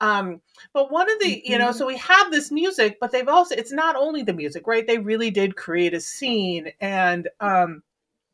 [0.00, 0.40] Um,
[0.72, 1.52] but one of the, mm-hmm.
[1.52, 1.94] you know, so mm-hmm.
[1.94, 4.86] we have this music, but they've also, it's not only the music, right?
[4.86, 6.70] They really did create a scene.
[6.80, 7.82] And um,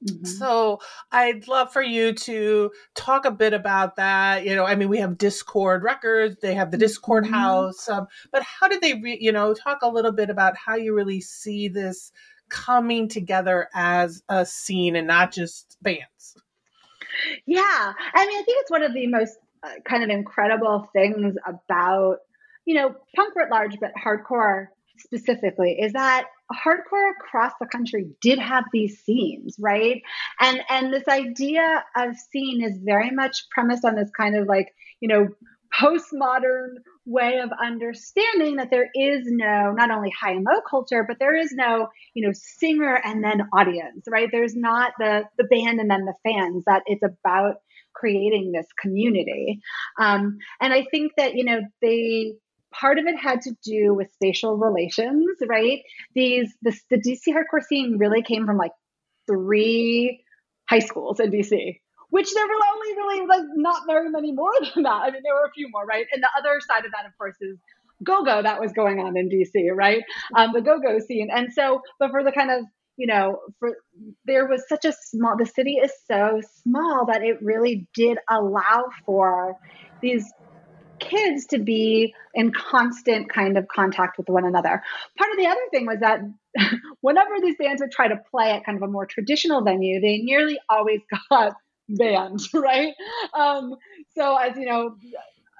[0.04, 0.26] Mm-hmm.
[0.26, 0.80] So
[1.12, 4.44] I'd love for you to talk a bit about that.
[4.44, 7.32] You know, I mean, we have Dischord Records, they have the Dischord mm-hmm.
[7.32, 10.74] House, um, but how did they, re- you know, talk a little bit about how
[10.74, 12.12] you really see this
[12.54, 16.36] coming together as a scene and not just bands?
[17.46, 21.34] Yeah, I mean, I think it's one of the most uh, kind of incredible things
[21.44, 22.18] about,
[22.64, 28.38] you know, punk writ large, but hardcore specifically is that hardcore across the country did
[28.38, 30.02] have these scenes right
[30.38, 34.72] and and this idea of scene is very much premised on this kind of like
[35.00, 35.26] you know
[35.76, 41.18] postmodern way of understanding that there is no not only high and low culture but
[41.18, 44.28] there is no you know singer and then audience right?
[44.30, 47.56] There's not the the band and then the fans that it's about
[47.94, 49.60] creating this community.
[49.98, 52.34] Um, and i think that you know they
[52.74, 55.80] part of it had to do with spatial relations, right?
[56.14, 58.72] These the, the DC hardcore scene really came from like
[59.26, 60.24] three
[60.68, 61.80] high schools in DC,
[62.14, 65.03] which there were only really like not very many more than that.
[65.03, 66.07] I mean, there were a few more, right?
[66.12, 67.59] And the other side of that, of course, is
[68.05, 70.00] go-go that was going on in DC, right?
[70.37, 73.72] Um, the go-go scene, and so, but for the kind of you know, for
[74.27, 75.37] there was such a small.
[75.37, 79.57] The city is so small that it really did allow for
[80.00, 80.33] these
[81.00, 84.81] kids to be in constant kind of contact with one another.
[85.18, 86.20] Part of the other thing was that
[87.00, 90.18] whenever these bands would try to play at kind of a more traditional venue, they
[90.18, 91.55] nearly always got
[91.88, 92.94] banned, right?
[93.33, 93.75] Um,
[94.16, 94.97] so as you know,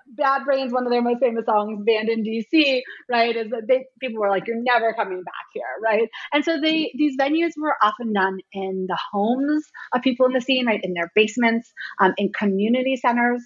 [0.07, 3.35] Bad Brains, one of their most famous songs, Banned in DC, right?
[3.35, 6.09] Is that they people were like, "You're never coming back here," right?
[6.33, 10.41] And so they these venues were often done in the homes of people in the
[10.41, 13.43] scene, right, in their basements, um, in community centers.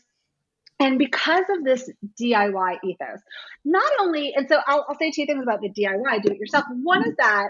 [0.81, 3.21] And because of this DIY ethos,
[3.65, 6.67] not only, and so I'll, I'll say two things about the DIY, do it yourself.
[6.71, 7.49] One is that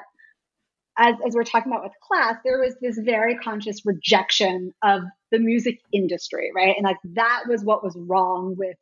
[0.99, 5.39] as, as we're talking about with class, there was this very conscious rejection of the
[5.39, 6.75] music industry, right?
[6.77, 8.77] And like that was what was wrong with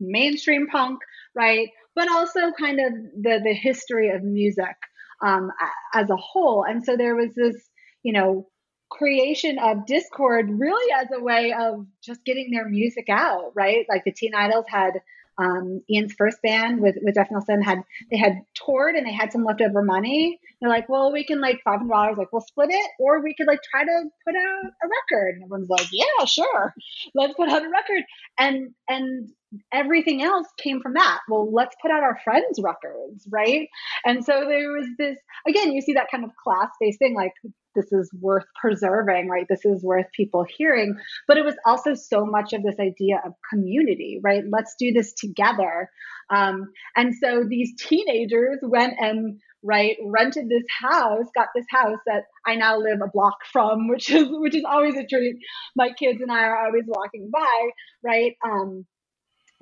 [0.00, 1.00] mainstream punk,
[1.34, 1.68] right?
[1.94, 2.92] But also kind of
[3.22, 4.76] the the history of music
[5.22, 5.50] um,
[5.94, 6.64] as a whole.
[6.64, 7.56] And so there was this,
[8.02, 8.48] you know,
[8.90, 13.84] creation of Dischord really as a way of just getting their music out, right?
[13.88, 14.94] Like the Teen Idles had
[15.40, 19.32] um, Ian's first band with with Jeff Nelson had they had toured and they had
[19.32, 20.38] some leftover money.
[20.60, 23.34] They're like, well, we can like five hundred dollars, like we'll split it, or we
[23.34, 25.34] could like try to put out a record.
[25.36, 26.74] And everyone's like, yeah, sure,
[27.14, 28.04] let's put out a record.
[28.38, 29.30] And and
[29.72, 31.20] everything else came from that.
[31.28, 33.68] Well, let's put out our friends' records, right?
[34.04, 37.32] And so there was this again, you see that kind of class based thing, like
[37.74, 39.46] this is worth preserving, right?
[39.48, 40.96] This is worth people hearing.
[41.26, 44.42] But it was also so much of this idea of community, right?
[44.50, 45.90] Let's do this together.
[46.30, 52.22] Um, and so these teenagers went and right rented this house got this house that
[52.46, 55.36] i now live a block from which is which is always a treat
[55.76, 57.68] my kids and i are always walking by
[58.02, 58.86] right um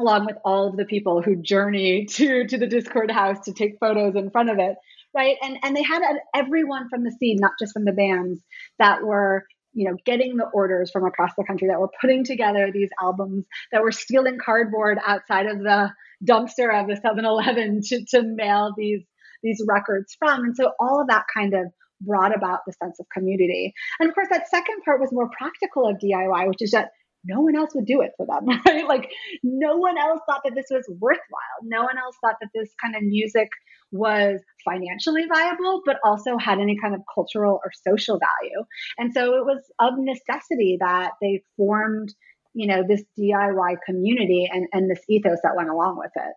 [0.01, 3.79] along with all of the people who journey to to the Dischord house to take
[3.81, 4.77] photos in front of it
[5.15, 5.37] right?
[5.43, 6.03] And and they had
[6.35, 8.41] everyone from the scene not just from the bands
[8.79, 12.71] that were you know getting the orders from across the country that were putting together
[12.73, 15.91] these albums that were stealing cardboard outside of the
[16.27, 19.03] dumpster of the 7-eleven to, to mail these
[19.43, 20.45] these records from.
[20.45, 21.67] And so all of that kind of
[22.01, 23.73] brought about the sense of community.
[24.01, 26.91] And of course that second part was more practical of diy which is that
[27.25, 28.87] no one else would do it for them, right?
[28.87, 29.11] Like
[29.43, 31.59] no one else thought that this was worthwhile.
[31.63, 33.49] No one else thought that this kind of music
[33.91, 38.65] was financially viable, but also had any kind of cultural or social value.
[38.99, 42.15] And so it was of necessity that they formed,
[42.55, 46.35] you know, this DIY community and, and this ethos that went along with it.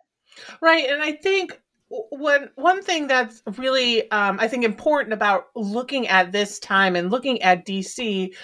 [0.60, 0.88] Right.
[0.88, 1.60] And I think
[2.08, 7.10] one one thing that's really um, I think important about looking at this time and
[7.10, 8.34] looking at DC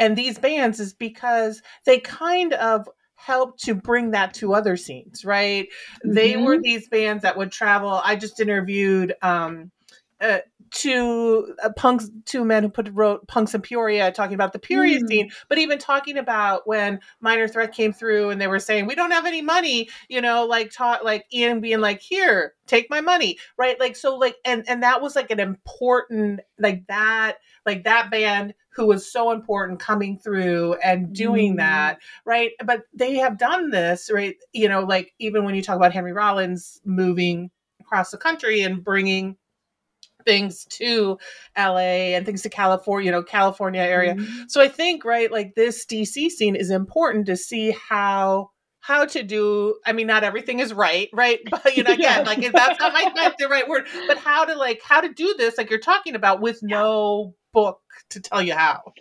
[0.00, 5.24] and these bands is because they kind of help to bring that to other scenes,
[5.24, 5.68] right?
[6.04, 6.14] Mm-hmm.
[6.14, 8.00] They were these bands that would travel.
[8.02, 9.70] I just interviewed um,
[10.22, 10.38] uh,
[10.70, 15.00] two uh, punks, two men who put wrote punks in Peoria, talking about the Peoria
[15.00, 15.08] mm.
[15.08, 18.94] scene, but even talking about when Minor Threat came through and they were saying we
[18.94, 23.02] don't have any money, you know, like talk like Ian being like here, take my
[23.02, 23.78] money, right?
[23.78, 27.36] Like so, like and and that was like an important like that
[27.66, 31.58] like that band who was so important coming through and doing mm.
[31.58, 32.52] that, right?
[32.64, 34.36] But they have done this, right?
[34.52, 38.82] You know, like even when you talk about Henry Rollins moving across the country and
[38.84, 39.36] bringing
[40.24, 41.18] things to
[41.58, 44.14] LA and things to California, you know, California area.
[44.14, 44.42] Mm-hmm.
[44.48, 48.50] So I think, right, like this DC scene is important to see how
[48.80, 52.26] how to do i mean not everything is right right but you know again yes.
[52.26, 55.58] like that's not my the right word but how to like how to do this
[55.58, 56.78] like you're talking about with yeah.
[56.78, 58.92] no book to tell you how.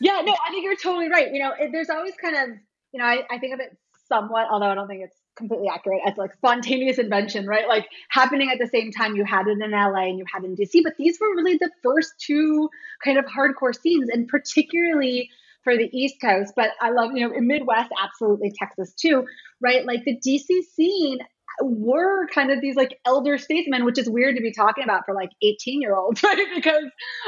[0.00, 1.32] Yeah, no, I think you're totally right.
[1.32, 2.58] You know, it, there's always kind of,
[2.92, 3.76] you know, I, I think of it
[4.08, 7.68] somewhat, although I don't think it's completely accurate, as like spontaneous invention, right?
[7.68, 10.46] Like happening at the same time you had it in LA and you had it
[10.46, 10.82] in DC.
[10.82, 12.68] But these were really the first two
[13.04, 15.30] kind of hardcore scenes, and particularly
[15.64, 19.24] for the East Coast, but I love, you know, in Midwest, absolutely Texas too,
[19.60, 19.84] right?
[19.84, 21.18] Like the DC scene
[21.60, 25.14] were kind of these like elder statesmen, which is weird to be talking about for
[25.14, 26.46] like 18 year olds, right?
[26.54, 26.84] Because,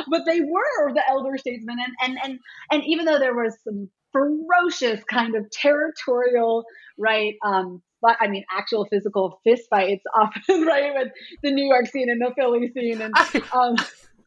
[0.09, 1.77] but they were the elder statesmen.
[1.81, 2.39] And, and, and,
[2.71, 6.65] and even though there was some ferocious kind of territorial,
[6.99, 7.35] right?
[7.45, 10.93] Um, but I mean, actual physical fist fights often, right?
[10.95, 11.13] With
[11.43, 13.01] the New York scene and the Philly scene.
[13.01, 13.15] And,
[13.53, 13.77] um,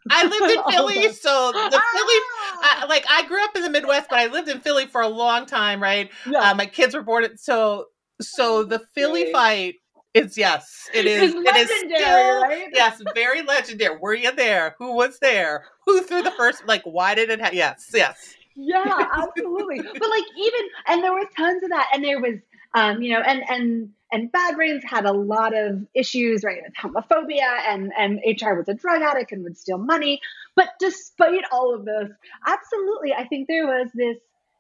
[0.10, 2.20] I lived in Philly, so the Philly,
[2.62, 5.08] I, like I grew up in the Midwest, but I lived in Philly for a
[5.08, 6.10] long time, right?
[6.30, 6.40] Yeah.
[6.40, 7.86] Uh, my kids were born, so
[8.22, 9.76] so the Philly fight
[10.14, 11.34] it's yes, it is.
[11.34, 12.68] It is still right?
[12.72, 13.98] yes, very legendary.
[13.98, 14.76] Were you there?
[14.78, 15.66] Who was there?
[15.86, 16.68] Who threw the first?
[16.68, 17.42] Like, why did it?
[17.42, 18.36] Ha- yes, yes.
[18.56, 19.82] Yeah, absolutely.
[19.82, 22.36] but like even and there was tons of that, and there was
[22.76, 26.74] um, you know, and and and Bad Brains had a lot of issues, right, with
[26.76, 30.22] homophobia, and and HR was a drug addict and would steal money.
[30.56, 32.10] But despite all of this,
[32.46, 34.18] absolutely, I think there was this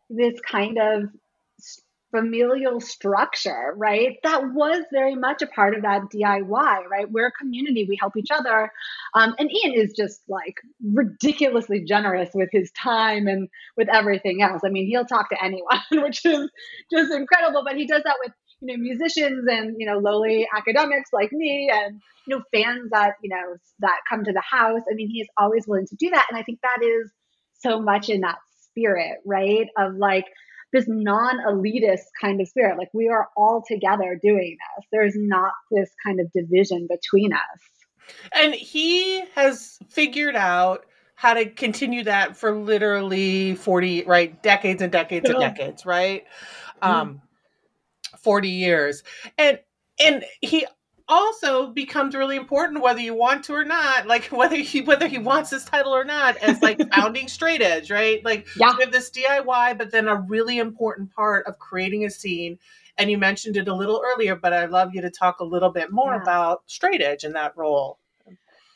[0.09, 1.09] this kind of
[2.13, 4.17] familial structure, right?
[4.23, 7.12] That was very much a part of that DIY, right?
[7.12, 8.71] We're a community, we help each other.
[9.15, 14.62] Um, and Ian is just like ridiculously generous with his time and with everything else.
[14.63, 16.49] I mean, he'll talk to anyone, which is
[16.91, 18.33] just incredible, but he does that with
[18.63, 23.13] you know musicians and you know lowly academics like me and you know fans that
[23.21, 24.81] you know that come to the house.
[24.89, 26.27] I mean he is always willing to do that.
[26.29, 27.11] And i think that is
[27.59, 28.37] so much in that
[28.69, 29.67] spirit right?
[29.77, 30.25] Of like
[30.71, 32.77] this non-elitist kind of spirit.
[32.77, 34.85] Like we are all together doing this.
[34.91, 38.15] There's not this kind of division between us.
[38.33, 40.85] And he has figured out
[41.15, 46.25] how to continue that for literally 40 right decades and decades and decades right?
[46.81, 47.21] Um
[48.24, 49.04] 40 years
[49.38, 49.60] and
[50.04, 50.65] and he
[51.08, 55.17] also becomes really important whether you want to or not like whether he whether he
[55.17, 58.74] wants this title or not as like founding straight edge right like yeah.
[58.78, 62.58] we have this diy but then a really important part of creating a scene
[62.98, 65.69] and you mentioned it a little earlier but i'd love you to talk a little
[65.69, 66.21] bit more yeah.
[66.21, 68.00] about straight edge in that role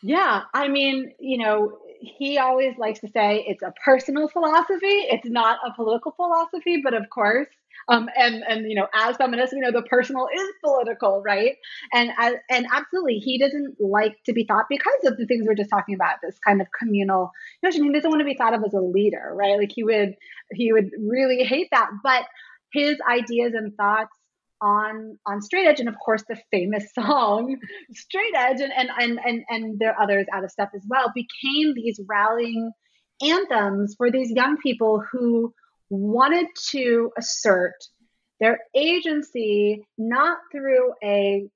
[0.02, 5.28] yeah i mean you know he always likes to say it's a personal philosophy it's
[5.28, 7.48] not a political philosophy but of course
[7.90, 11.56] um, and and you know, as feminists, you know, the personal is political, right?
[11.94, 12.12] And
[12.50, 15.96] and absolutely, he doesn't like to be thought because of the things we're just talking
[15.96, 16.16] about.
[16.22, 17.32] This kind of communal
[17.64, 17.84] notion.
[17.84, 19.58] He doesn't want to be thought of as a leader, right?
[19.58, 20.16] Like he would
[20.52, 21.90] he would really hate that.
[22.04, 22.24] But
[22.74, 24.16] his ideas and thoughts
[24.62, 27.58] on on straight edge and of course the famous song
[27.92, 31.12] straight edge and and and and, and there are others out of step as well
[31.14, 32.72] became these rallying
[33.22, 35.54] anthems for these young people who
[35.90, 37.76] wanted to assert
[38.40, 41.48] their agency not through a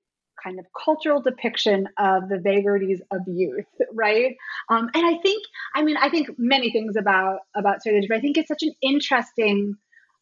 [0.43, 4.35] kind of cultural depiction of the vagaries of youth, right?
[4.69, 5.43] Um, and I think,
[5.75, 8.73] I mean, I think many things about about straight but I think it's such an
[8.81, 9.75] interesting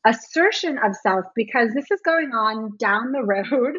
[0.05, 3.77] assertion of self because this is going on down the road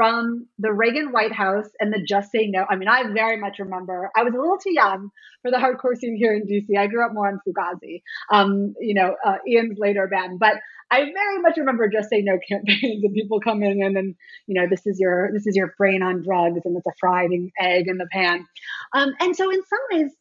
[0.00, 2.64] from the Reagan White House and the Just Say No.
[2.70, 5.10] I mean, I very much remember, I was a little too young
[5.42, 6.74] for the hardcore scene here in DC.
[6.74, 8.00] I grew up more on Fugazi,
[8.32, 10.38] um, you know, uh, Ian's later band.
[10.38, 10.54] But
[10.90, 14.14] I very much remember Just Say No campaigns and people coming in and,
[14.46, 17.28] you know, this is your this is your brain on drugs and it's a fried
[17.60, 18.46] egg in the pan.
[18.94, 20.12] Um, and so in some ways,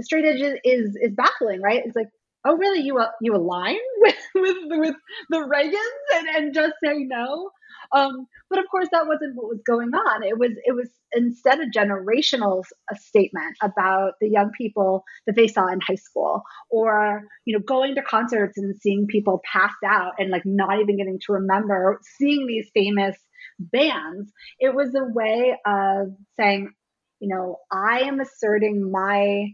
[0.00, 1.82] straight edge is, is, is baffling, right?
[1.84, 2.08] It's like,
[2.46, 4.94] oh really you you align with with with
[5.28, 7.50] the Reagans and, and just say no
[7.92, 10.22] um, but of course, that wasn't what was going on.
[10.22, 15.48] It was it was instead a generational a statement about the young people that they
[15.48, 20.14] saw in high school, or you know, going to concerts and seeing people passed out
[20.18, 23.16] and like not even getting to remember seeing these famous
[23.58, 24.30] bands.
[24.58, 26.08] It was a way of
[26.38, 26.72] saying,
[27.20, 29.48] you know, I am asserting my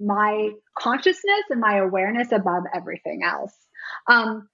[0.00, 3.54] my consciousness and my awareness above everything else.
[4.08, 4.48] Um,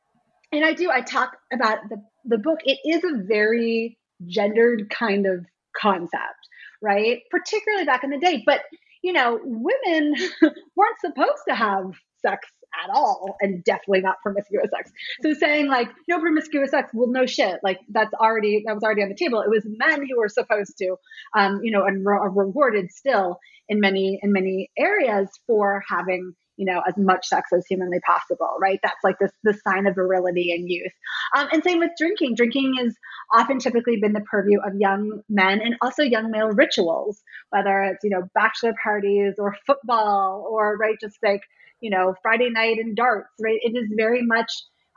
[0.53, 2.59] and I do, I talk about the, the book.
[2.65, 5.47] It is a very gendered kind of
[5.81, 6.49] concept,
[6.83, 7.21] right?
[7.31, 8.43] Particularly back in the day.
[8.45, 8.63] But,
[9.03, 10.15] you know, women
[10.77, 12.49] weren't supposed to have sex
[12.85, 14.91] at all and definitely not promiscuous sex.
[15.23, 17.59] So saying like no promiscuous sex, well, no shit.
[17.63, 19.41] Like that's already that was already on the table.
[19.41, 20.97] It was men who were supposed to,
[21.37, 23.39] um, you know, and re- rewarded still
[23.69, 28.55] in many in many areas for having you know, as much sex as humanly possible,
[28.61, 28.79] right?
[28.83, 30.93] That's like this the sign of virility in youth.
[31.35, 32.35] Um, and same with drinking.
[32.35, 32.95] Drinking is
[33.33, 38.05] often typically been the purview of young men and also young male rituals, whether it's,
[38.05, 41.41] you know, bachelor parties or football or right, just like,
[41.81, 43.59] you know, Friday night and darts, right?
[43.63, 44.53] It is very much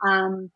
[0.06, 0.50] um,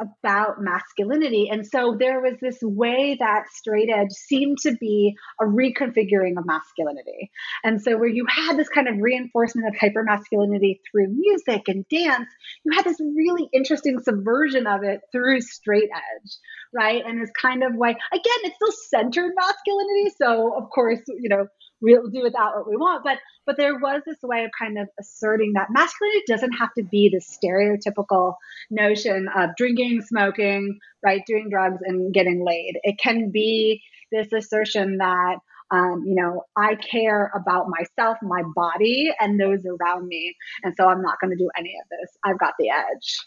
[0.00, 1.48] about masculinity.
[1.50, 6.46] And so there was this way that straight edge seemed to be a reconfiguring of
[6.46, 7.30] masculinity.
[7.62, 11.86] And so where you had this kind of reinforcement of hyper masculinity through music and
[11.88, 12.28] dance,
[12.64, 16.30] you had this really interesting subversion of it through straight edge,
[16.72, 17.02] right?
[17.04, 20.14] And this kind of way, again, it's still centered masculinity.
[20.20, 21.46] So of course, you know,
[21.84, 23.04] we'll do without what we want.
[23.04, 26.82] But but there was this way of kind of asserting that masculinity doesn't have to
[26.82, 28.34] be the stereotypical
[28.70, 32.78] notion of drinking, smoking, right, doing drugs and getting laid.
[32.82, 35.36] It can be this assertion that
[35.70, 40.86] um, you know, I care about myself, my body, and those around me, and so
[40.86, 42.16] I'm not going to do any of this.
[42.22, 43.18] I've got the edge.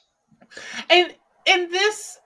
[0.89, 1.13] And
[1.47, 2.19] and this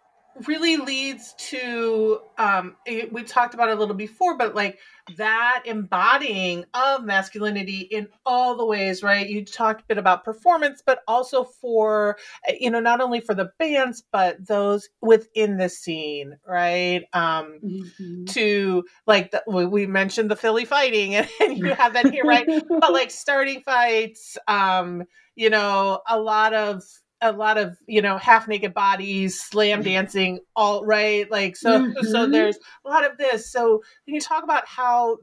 [0.47, 4.79] really leads to um it, we talked about a little before but like
[5.17, 9.27] that embodying of masculinity in all the ways right?
[9.27, 12.17] You talked a bit about performance but also for
[12.59, 17.03] you know not only for the bands but those within the scene right?
[17.13, 18.25] Um mm-hmm.
[18.25, 22.47] to like the, we mentioned the philly fighting and, and you have that here right?
[22.67, 25.03] But like starting fights um
[25.35, 26.83] you know a lot of
[27.21, 29.89] a lot of you know half naked bodies slam mm-hmm.
[29.89, 31.29] dancing all right?
[31.29, 32.05] Like so mm-hmm.
[32.07, 33.51] so there's a lot of this.
[33.51, 35.17] So can you talk about how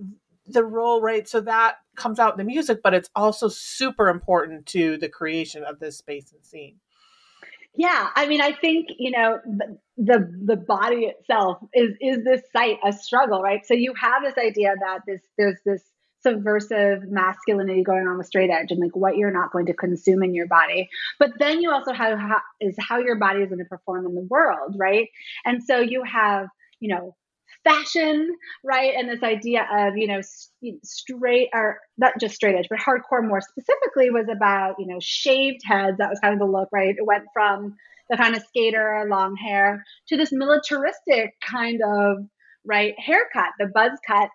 [0.47, 1.29] the role right?
[1.29, 5.65] So that comes out in the music but it's also super important to the creation
[5.65, 6.77] of this space and scene.
[7.75, 12.43] Yeah i mean i think you know the, the the body itself is is this
[12.53, 13.65] site a struggle right?
[13.67, 15.83] So you have this idea that this there's this
[16.23, 20.23] subversive masculinity going on with straight edge and like what you're not going to consume
[20.23, 20.89] in your body.
[21.19, 24.15] But then you also have how, is how your body is going to perform in
[24.15, 25.09] the world right?
[25.45, 26.49] And so you have
[26.81, 27.15] you know
[27.65, 28.31] fashion
[28.65, 28.95] right?
[28.97, 30.21] And this idea of you know
[30.85, 35.61] straight or not just straight edge but hardcore more specifically was about you know shaved
[35.65, 35.99] heads.
[35.99, 36.95] That was kind of the look right?
[36.97, 37.77] It went from
[38.11, 42.27] the kind of skater long hair to this militaristic kind of
[42.65, 44.31] right haircut the buzz cut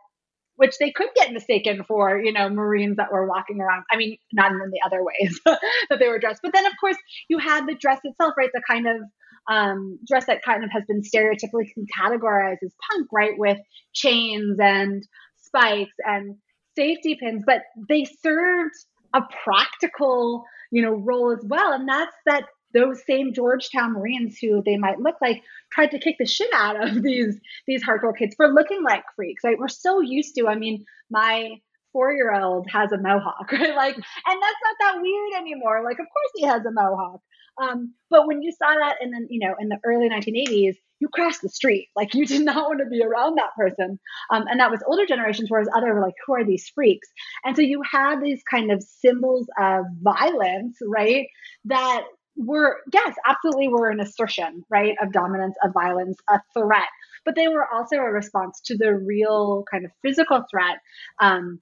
[0.55, 3.83] which they could get mistaken for, you know, Marines that were walking around.
[3.91, 6.41] I mean, not in the other ways that they were dressed.
[6.43, 6.97] But then, of course,
[7.27, 8.49] you had the dress itself, right?
[8.53, 9.01] The kind of
[9.49, 11.67] um, dress that kind of has been stereotypically
[11.99, 13.37] categorized as punk, right?
[13.37, 13.57] With
[13.93, 15.03] chains and
[15.37, 16.35] spikes and
[16.75, 17.43] safety pins.
[17.45, 18.73] But they served
[19.13, 21.73] a practical, you know, role as well.
[21.73, 25.41] And that's that those same Georgetown Marines who they might look like
[25.73, 29.43] tried to kick the shit out of these these hardcore kids for looking like freaks.
[29.43, 29.57] Right?
[29.57, 30.47] We're so used to.
[30.47, 31.55] I mean, my
[31.91, 33.75] four year old has a mohawk, right?
[33.75, 35.83] Like, and that's not that weird anymore.
[35.83, 37.21] Like, of course he has a mohawk.
[37.61, 41.09] Um, but when you saw that in the you know in the early 1980s, you
[41.09, 41.89] crossed the street.
[41.95, 43.99] Like you did not want to be around that person.
[44.31, 47.07] Um, and that was older generations, whereas other were like, who are these freaks?
[47.43, 51.27] And so you had these kind of symbols of violence, right?
[51.65, 52.03] That
[52.35, 56.89] were yes absolutely were an assertion right of dominance of violence a threat.
[57.25, 60.79] But they were also a response to the real kind of physical threat
[61.21, 61.61] um,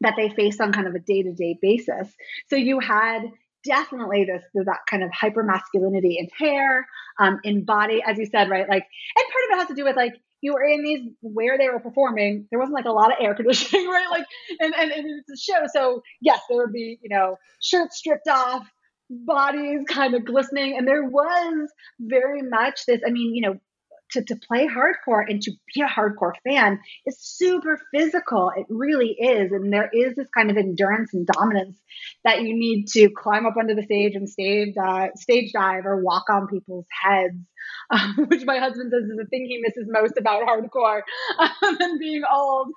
[0.00, 2.08] that they faced on kind of a day-to-day basis.
[2.48, 3.22] So you had
[3.64, 6.86] definitely this that kind of hyper masculinity in hair
[7.18, 8.84] um, in body as you said right like
[9.16, 10.12] and part of it has to do with like
[10.42, 13.34] you were in these where they were performing there wasn't like a lot of air
[13.36, 14.26] conditioning right like
[14.60, 15.60] and, and, and it's a show.
[15.72, 18.68] So yes there would be you know shirts stripped off
[19.10, 20.76] bodies kind of glistening.
[20.76, 23.60] And there was very much this, I mean, you know,
[24.12, 28.52] to, to play hardcore and to be a hardcore fan is super physical.
[28.56, 29.52] It really is.
[29.52, 31.78] And there is this kind of endurance and dominance
[32.24, 36.02] that you need to climb up onto the stage and stage, uh, stage dive or
[36.02, 37.38] walk on people's heads,
[37.90, 41.00] um, which my husband says is the thing he misses most about hardcore
[41.38, 42.68] um, and being old.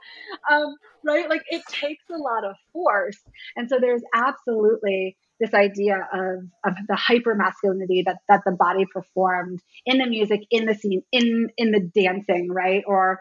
[0.50, 0.76] Um,
[1.06, 1.30] right?
[1.30, 3.20] Like it takes a lot of force.
[3.56, 8.86] And so there's absolutely this idea of, of the hyper masculinity that, that the body
[8.92, 12.84] performed in the music, in the scene, in in the dancing, right?
[12.88, 13.20] Or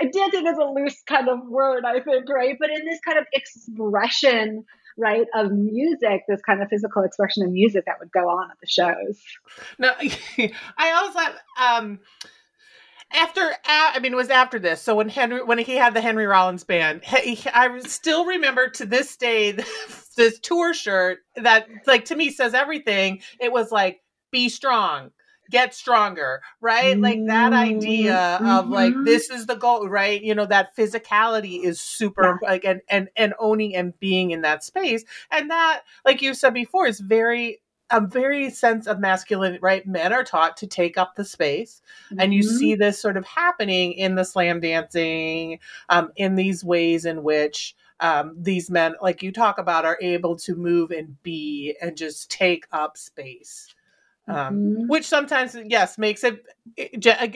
[0.00, 2.56] uh, dancing is a loose kind of word, I think, right?
[2.58, 4.64] But in this kind of expression,
[4.96, 8.56] right, of music, this kind of physical expression of music that would go on at
[8.60, 9.20] the shows.
[9.78, 9.92] No,
[10.78, 11.20] I also
[11.62, 11.98] um
[13.14, 14.82] after I mean it was after this.
[14.82, 18.86] So when Henry when he had the Henry Rollins band, he, I still remember to
[18.86, 19.52] this day
[20.16, 23.20] this tour shirt that like to me says everything.
[23.40, 24.00] It was like
[24.30, 25.10] be strong,
[25.50, 26.98] get stronger, right?
[26.98, 28.48] Like that idea mm-hmm.
[28.48, 29.04] of like mm-hmm.
[29.04, 30.20] this is the goal, right?
[30.20, 32.48] You know that physicality is super yeah.
[32.48, 35.04] like and and and owning and being in that space.
[35.30, 37.60] And that like you said before is very
[37.94, 39.86] a very sense of masculine, right?
[39.86, 42.20] Men are taught to take up the space, mm-hmm.
[42.20, 42.56] and you mm-hmm.
[42.56, 47.76] see this sort of happening in the slam dancing, um, in these ways in which
[48.00, 52.30] um, these men, like you talk about, are able to move and be and just
[52.30, 53.72] take up space.
[54.26, 54.88] Um, mm-hmm.
[54.88, 56.44] Which sometimes, yes, makes it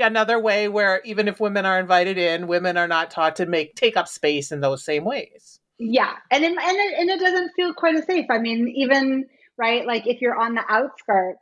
[0.00, 3.76] another way where even if women are invited in, women are not taught to make
[3.76, 5.60] take up space in those same ways.
[5.78, 8.26] Yeah, and in, and it, and it doesn't feel quite as safe.
[8.28, 9.26] I mean, even
[9.58, 9.86] right?
[9.86, 11.40] Like if you're on the outskirts.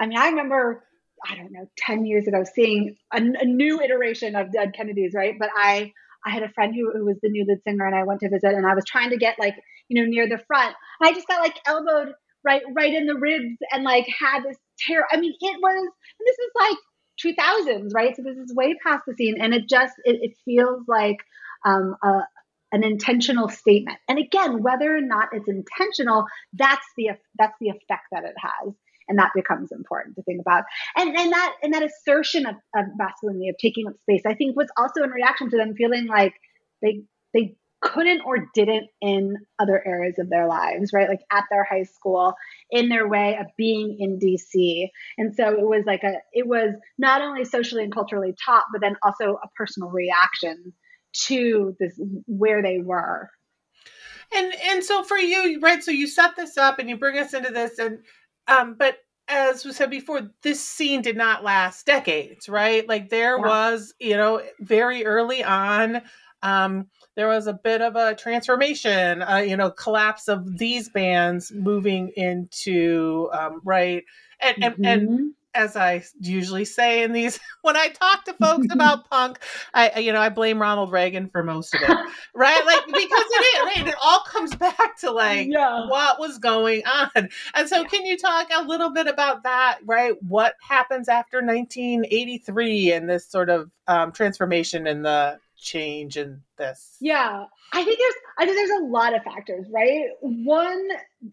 [0.00, 0.84] I mean, I remember,
[1.28, 5.34] I don't know, 10 years ago seeing a, a new iteration of Dead Kennedys, right?
[5.38, 5.92] But I,
[6.24, 8.28] I had a friend who, who was the new lead singer and I went to
[8.28, 9.54] visit and I was trying to get like,
[9.88, 10.74] you know, near the front.
[11.02, 12.12] I just got like elbowed
[12.44, 14.56] right, right in the ribs and like had this
[14.86, 15.06] tear.
[15.10, 15.90] I mean, it was,
[16.20, 16.78] and this is like
[17.24, 18.14] 2000s, right?
[18.16, 21.16] So this is way past the scene and it just, it, it feels like
[21.64, 22.22] um, a,
[22.72, 23.98] an intentional statement.
[24.08, 28.74] And again, whether or not it's intentional, that's the that's the effect that it has.
[29.08, 30.64] And that becomes important to think about.
[30.96, 34.56] And and that and that assertion of, of masculinity, of taking up space, I think
[34.56, 36.34] was also in reaction to them feeling like
[36.82, 37.02] they
[37.32, 41.08] they couldn't or didn't in other areas of their lives, right?
[41.08, 42.34] Like at their high school,
[42.70, 44.88] in their way of being in DC.
[45.16, 48.80] And so it was like a, it was not only socially and culturally taught, but
[48.80, 50.72] then also a personal reaction
[51.26, 53.30] to this where they were
[54.34, 57.34] and and so for you right so you set this up and you bring us
[57.34, 57.98] into this and
[58.46, 58.98] um but
[59.28, 62.88] as we said before, this scene did not last decades, right?
[62.88, 63.46] Like there yeah.
[63.46, 66.00] was, you know, very early on,
[66.42, 71.52] um, there was a bit of a transformation, uh, you know, collapse of these bands
[71.52, 74.04] moving into um, right,
[74.40, 74.84] and mm-hmm.
[74.84, 79.38] and, and as I usually say in these, when I talk to folks about punk,
[79.74, 81.96] I, you know, I blame Ronald Reagan for most of it,
[82.34, 82.66] right?
[82.66, 83.88] Like, because it is, right?
[83.88, 85.88] It all comes back to like yeah.
[85.88, 87.28] what was going on.
[87.54, 90.14] And so, can you talk a little bit about that, right?
[90.22, 96.96] What happens after 1983 and this sort of um, transformation and the change in this?
[97.00, 100.08] Yeah, I think there's, I think there's a lot of factors, right?
[100.20, 100.88] One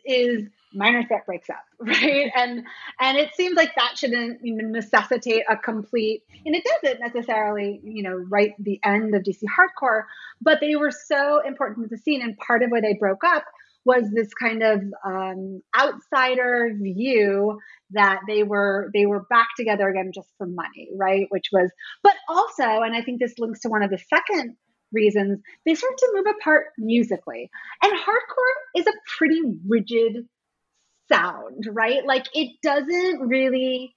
[0.05, 2.32] is minor threat breaks up right?
[2.36, 2.63] And
[2.99, 8.15] and it seems like that shouldn't necessitate a complete and it doesn't necessarily you know
[8.30, 10.03] write the end of dc hardcore
[10.41, 12.21] but they were so important to the scene.
[12.21, 13.45] And part of why they broke up
[13.84, 17.59] was this kind of um, outsider view
[17.91, 21.28] that they were they were back together again just for money right?
[21.30, 21.71] Which was
[22.03, 24.55] but also and i think this links to one of the second
[24.91, 27.49] reasons they start to move apart musically.
[27.84, 30.26] And hardcore is a pretty rigid
[31.12, 32.06] sound, right?
[32.06, 33.95] Like it doesn't really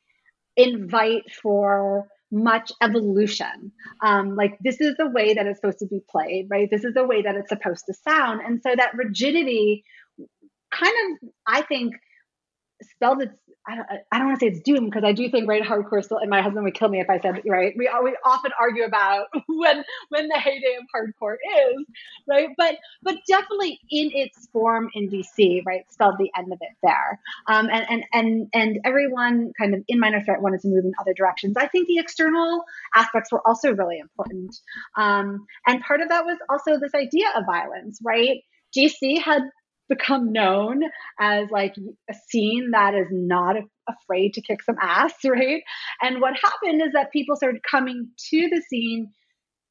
[0.57, 3.73] invite for much evolution.
[4.03, 6.69] Um, like this is the way that it's supposed to be played, right?
[6.71, 8.41] This is the way that it's supposed to sound.
[8.45, 9.85] And so that rigidity
[10.73, 11.95] kind of, I think,
[12.83, 13.35] spelled its
[13.69, 16.03] I don't, I don't want to say it's doomed because I do think right hardcore
[16.03, 18.85] still and my husband would kill me if I said right we we often argue
[18.85, 21.87] about when when the heyday of hardcore is
[22.27, 22.49] right?
[22.57, 27.21] But but definitely in its form in DC right spelled the end of it there.
[27.47, 30.93] Um, and and and and everyone kind of in minor threat wanted to move in
[30.99, 31.57] other directions.
[31.59, 32.65] I think the external
[32.95, 34.57] aspects were also really important.
[34.97, 38.41] Um, and part of that was also this idea of violence right?
[38.77, 39.43] DC had
[39.89, 40.83] become known
[41.19, 41.75] as like
[42.11, 43.57] a scene that is not
[43.89, 45.63] afraid to kick some ass, right?
[46.01, 49.11] And what happened is that people started coming to the scene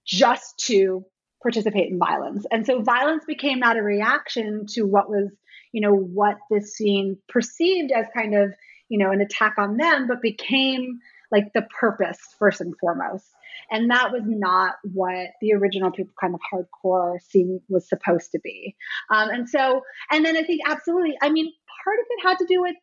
[0.05, 1.05] just to
[1.41, 2.45] participate in violence.
[2.51, 5.30] And so violence became not a reaction to what was,
[5.72, 8.51] you know, what this scene perceived as kind of,
[8.89, 10.99] you know, an attack on them, but became
[11.32, 13.26] like the purpose first and foremost.
[13.72, 18.40] And that was not what the original people kind of hardcore scene was supposed to
[18.40, 18.76] be.
[19.10, 21.52] Um, and so, and then I think absolutely, I mean,
[21.84, 22.76] part of it had to do with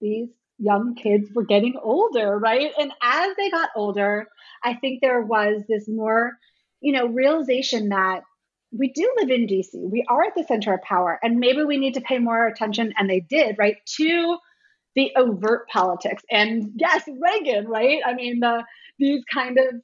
[0.00, 0.28] these
[0.58, 2.72] young kids were getting older, right?
[2.78, 4.28] And as they got older,
[4.62, 6.32] I think there was this more,
[6.80, 8.22] you know, realization that
[8.76, 9.70] we do live in DC.
[9.74, 12.92] We are at the center of power, and maybe we need to pay more attention,
[12.98, 14.38] and they did, right, to
[14.94, 16.22] the overt politics.
[16.30, 18.00] And yes, Reagan, right?
[18.04, 18.64] I mean, the
[18.98, 19.80] these kind of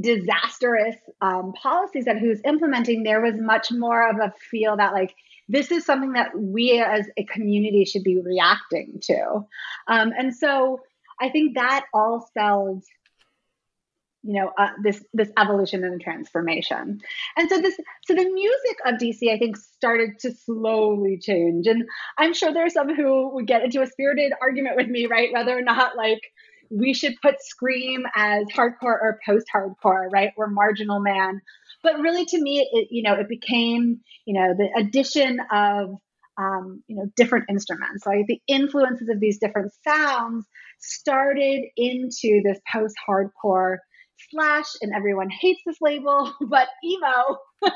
[0.00, 4.92] disastrous um, policies that he was implementing, there was much more of a feel that
[4.92, 5.14] like
[5.48, 9.44] this is something that we as a community should be reacting to.
[9.88, 10.80] Um, and so
[11.20, 12.82] I think that all spelled
[14.24, 17.00] you know uh, this this evolution and transformation
[17.36, 21.84] and so this so the music of dc i think started to slowly change and
[22.18, 25.32] i'm sure there are some who would get into a spirited argument with me right
[25.32, 26.22] whether or not like
[26.70, 30.30] we should put Scream as hardcore or post hardcore, right?
[30.36, 31.40] Or marginal man.
[31.82, 35.96] But really, to me, it you know it became you know the addition of
[36.38, 38.06] um, you know different instruments.
[38.06, 40.46] Like the influences of these different sounds
[40.78, 43.76] started into this post hardcore
[44.30, 47.38] slash, and everyone hates this label, but emo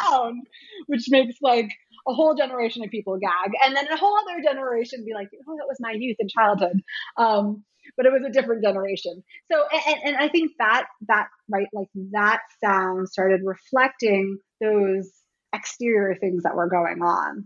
[0.00, 0.46] sound,
[0.86, 1.70] which makes like
[2.08, 5.56] a whole generation of people gag, and then a whole other generation be like, "Oh,
[5.56, 6.80] that was my youth and childhood."
[7.16, 7.64] Um,
[7.96, 9.22] but it was a different generation.
[9.50, 15.10] So, and, and I think that that right, like that sound started reflecting those
[15.54, 17.44] exterior things that were going on.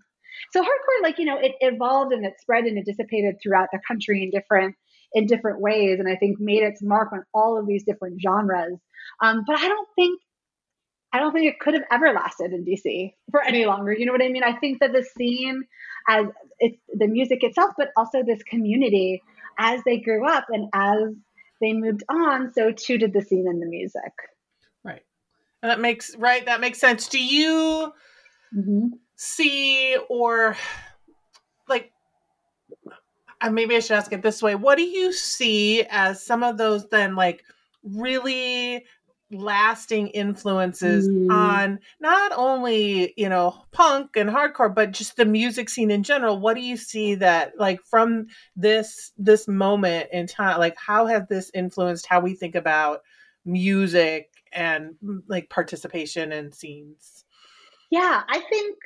[0.53, 3.81] So hardcore, like you know, it evolved and it spread and it dissipated throughout the
[3.87, 4.77] country in different
[5.13, 8.79] in different ways, and I think made its mark on all of these different genres.
[9.23, 10.21] Um, but I don't think
[11.13, 13.93] I don't think it could have ever lasted in DC for any longer.
[13.93, 14.43] You know what I mean?
[14.43, 15.63] I think that the scene,
[16.09, 16.27] as
[16.59, 19.23] it's the music itself, but also this community
[19.59, 21.15] as they grew up and as
[21.61, 24.13] they moved on, so too did the scene and the music.
[24.85, 25.03] Right.
[25.63, 27.09] And that makes right, that makes sense.
[27.09, 27.93] Do you
[28.55, 28.89] mm-hmm.
[29.15, 30.57] see or
[31.69, 31.93] like
[33.51, 34.55] maybe I should ask it this way.
[34.55, 37.45] What do you see as some of those then like
[37.83, 38.85] really
[39.31, 41.31] lasting influences mm.
[41.33, 46.39] on not only you know punk and hardcore but just the music scene in general
[46.39, 51.25] what do you see that like from this this moment in time like how has
[51.29, 53.01] this influenced how we think about
[53.45, 54.95] music and
[55.27, 57.25] like participation in scenes
[57.91, 58.77] yeah i think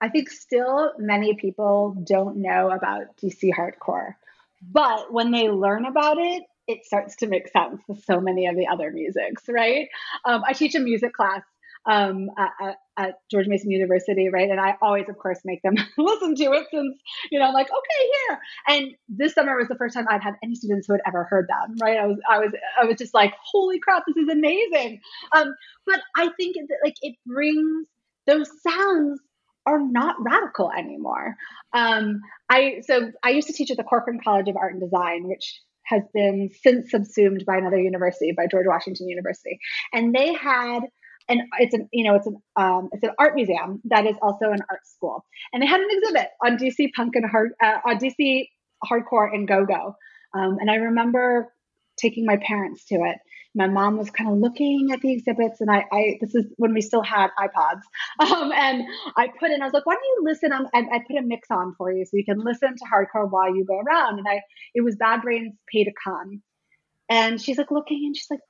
[0.00, 4.14] i think still many people don't know about dc hardcore
[4.62, 8.56] but when they learn about it, it starts to make sense with so many of
[8.56, 9.88] the other musics, right?
[10.24, 11.42] Um, I teach a music class
[11.86, 14.50] um, at, at, George Mason University, right?
[14.50, 16.98] And I always, of course, make them listen to it since,
[17.30, 18.40] you know, I'm like, okay, here.
[18.66, 21.48] And this summer was the first time I'd had any students who had ever heard
[21.48, 21.96] them, right?
[21.96, 25.00] I was, I was, I was just like, holy crap, this is amazing.
[25.34, 25.54] Um,
[25.86, 27.86] but I think that like it brings
[28.26, 29.20] those sounds
[29.68, 31.36] are not radical anymore.
[31.72, 35.28] Um, I so I used to teach at the Corcoran College of Art and Design,
[35.28, 39.58] which has been since subsumed by another university, by George Washington University,
[39.92, 40.80] and they had
[41.28, 44.46] and it's an you know it's an um, it's an art museum that is also
[44.46, 47.98] an art school, and they had an exhibit on DC punk and hard uh, on
[47.98, 48.48] DC
[48.84, 49.94] hardcore and go go,
[50.34, 51.52] um, and I remember
[51.98, 53.16] taking my parents to it.
[53.58, 56.72] My mom was kind of looking at the exhibits, and I, I this is when
[56.72, 57.82] we still had iPods,
[58.20, 58.84] um, and
[59.16, 59.60] I put in.
[59.60, 62.06] I was like, "Why don't you listen?" I, I put a mix on for you
[62.06, 64.18] so you can listen to hardcore while you go around.
[64.18, 64.40] And I,
[64.74, 66.42] it was Bad Brains Pay to Cum,
[67.10, 68.40] and she's like looking, and she's like,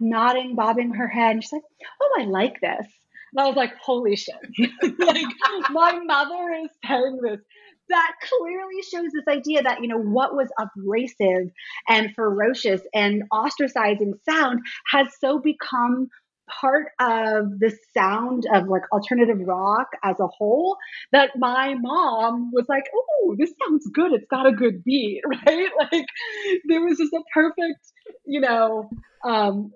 [0.00, 1.32] nodding, bobbing her head.
[1.32, 1.62] And she's like,
[2.00, 2.86] Oh, I like this.
[3.32, 4.34] And I was like, Holy shit.
[4.98, 5.24] like,
[5.70, 7.40] my mother is saying this.
[7.88, 11.50] That clearly shows this idea that, you know, what was abrasive
[11.88, 14.60] and ferocious and ostracizing sound
[14.90, 16.08] has so become
[16.48, 20.76] part of the sound of like alternative rock as a whole
[21.12, 24.12] that my mom was like, oh, this sounds good.
[24.12, 25.68] It's got a good beat, right?
[25.92, 26.06] Like
[26.68, 27.92] there was just a perfect,
[28.24, 28.88] you know,
[29.24, 29.72] um,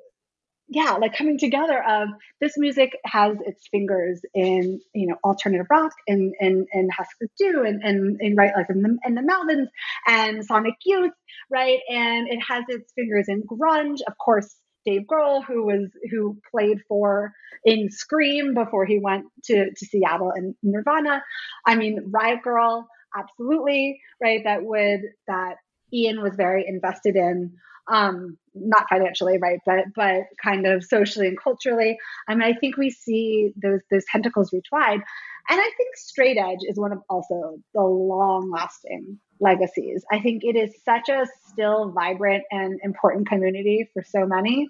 [0.73, 2.11] yeah, like coming together of
[2.41, 7.65] this music has its fingers in you know alternative rock and and and Husker Du
[7.67, 9.67] and and, and right like in the in the Melvins
[10.07, 11.13] and Sonic Youth,
[11.51, 11.81] right?
[11.91, 14.57] And it has its fingers in grunge, of course.
[14.87, 20.31] Dave Grohl, who was who played for in Scream before he went to to Seattle
[20.31, 21.23] and Nirvana.
[21.67, 24.41] I mean, Riot Grrrl, absolutely, right?
[24.45, 25.57] That would that
[25.93, 27.57] Ian was very invested in
[27.91, 31.99] um, not financially, right, but but kind of socially and culturally.
[32.29, 35.01] I mean, I think we see those those tentacles reach wide,
[35.49, 40.05] and I think straight edge is one of also the long lasting legacies.
[40.11, 44.69] I think it is such a still vibrant and important community for so many.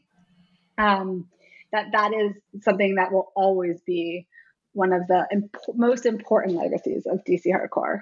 [0.78, 1.28] Um,
[1.72, 4.26] that that is something that will always be
[4.72, 8.00] one of the imp- most important legacies of DC hardcore.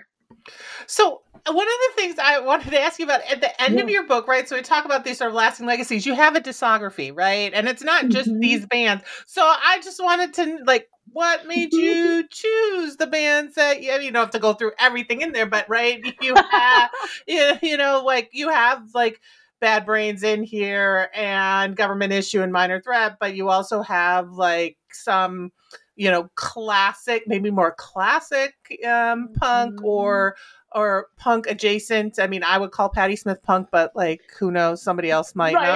[0.86, 3.82] So one of the things I wanted to ask you about at the end yeah.
[3.82, 4.48] of your book, right?
[4.48, 6.06] So we talk about these sort of lasting legacies.
[6.06, 7.52] You have a discography, right?
[7.54, 8.40] And it's not just mm-hmm.
[8.40, 9.04] these bands.
[9.26, 11.80] So I just wanted to like, what made mm-hmm.
[11.80, 15.46] you choose the bands that you, you don't have to go through everything in there,
[15.46, 16.90] but right, you have,
[17.26, 19.20] you, you know, like you have like
[19.60, 24.76] Bad Brains in here and Government Issue and Minor Threat, but you also have like
[24.92, 25.50] some
[25.98, 28.54] you know classic maybe more classic
[28.86, 29.84] um punk mm-hmm.
[29.84, 30.36] or
[30.72, 34.80] or punk adjacent i mean i would call patti smith punk but like who knows
[34.80, 35.66] somebody else might right.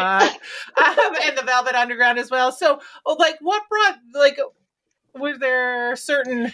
[0.76, 4.38] not um, and the velvet underground as well so oh, like what brought like
[5.14, 6.52] were there certain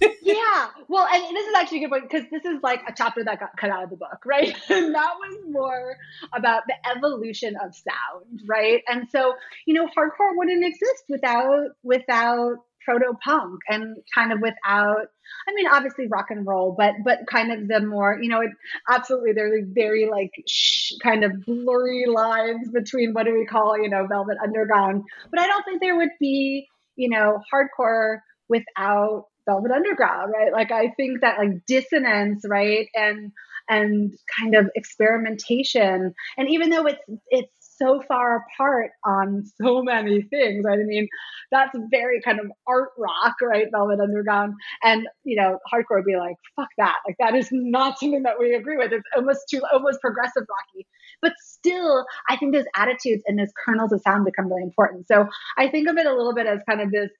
[0.22, 0.68] yeah.
[0.88, 3.40] Well, and this is actually a good point because this is like a chapter that
[3.40, 4.54] got cut out of the book, right?
[4.68, 5.96] and that was more
[6.32, 8.82] about the evolution of sound, right?
[8.88, 9.34] And so,
[9.66, 15.06] you know, hardcore wouldn't exist without without proto punk and kind of without
[15.48, 18.50] I mean obviously rock and roll but but kind of the more you know it
[18.88, 23.88] absolutely there's very like shh, kind of blurry lines between what do we call you
[23.88, 25.04] know velvet underground.
[25.30, 28.18] But I don't think there would be you know hardcore
[28.48, 30.52] without velvet underground right?
[30.52, 33.32] Like I think that like dissonance right and
[33.68, 36.14] and kind of experimentation.
[36.36, 40.78] And even though it's it's so far apart on so many things, right?
[40.78, 41.08] I mean,
[41.50, 43.66] that's very kind of art rock, right?
[43.70, 44.54] Velvet Underground.
[44.82, 46.96] And, you know, hardcore would be like, fuck that.
[47.06, 48.92] Like, that is not something that we agree with.
[48.92, 50.86] It's almost too, almost progressive rocky.
[51.20, 55.06] But still, I think those attitudes and those kernels of sound become really important.
[55.08, 57.10] So I think of it a little bit as kind of this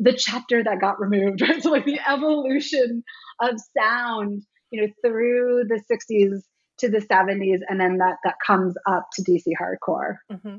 [0.00, 1.62] the chapter that got removed, right?
[1.62, 3.02] So like the evolution
[3.40, 6.42] of sound, you know, through the 60s
[6.78, 10.56] to the 70s and then that that comes up to dc hardcore mm-hmm.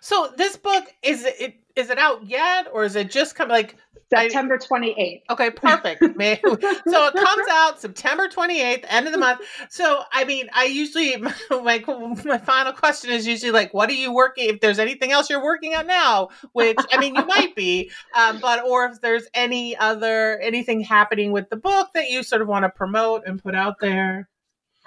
[0.00, 3.76] so this book is it is it out yet or is it just come like
[4.08, 5.22] September 28th.
[5.30, 6.00] Okay, perfect.
[6.00, 9.40] so it comes out September 28th, end of the month.
[9.68, 11.16] So, I mean, I usually,
[11.50, 11.82] my,
[12.24, 15.42] my final question is usually like, what are you working, if there's anything else you're
[15.42, 19.76] working on now, which, I mean, you might be, um, but, or if there's any
[19.76, 23.54] other, anything happening with the book that you sort of want to promote and put
[23.54, 24.28] out there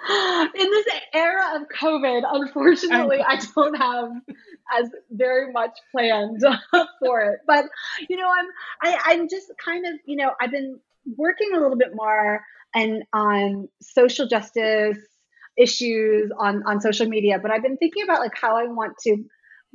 [0.08, 4.10] in this era of COVID, unfortunately, I don't have
[4.78, 6.42] as very much planned
[7.00, 7.40] for it.
[7.46, 7.66] But
[8.08, 8.46] you know, I'm
[8.82, 10.78] I, I'm just kind of you know I've been
[11.16, 12.42] working a little bit more
[12.74, 14.98] and on social justice
[15.58, 19.24] issues on on social media, but I've been thinking about like how I want to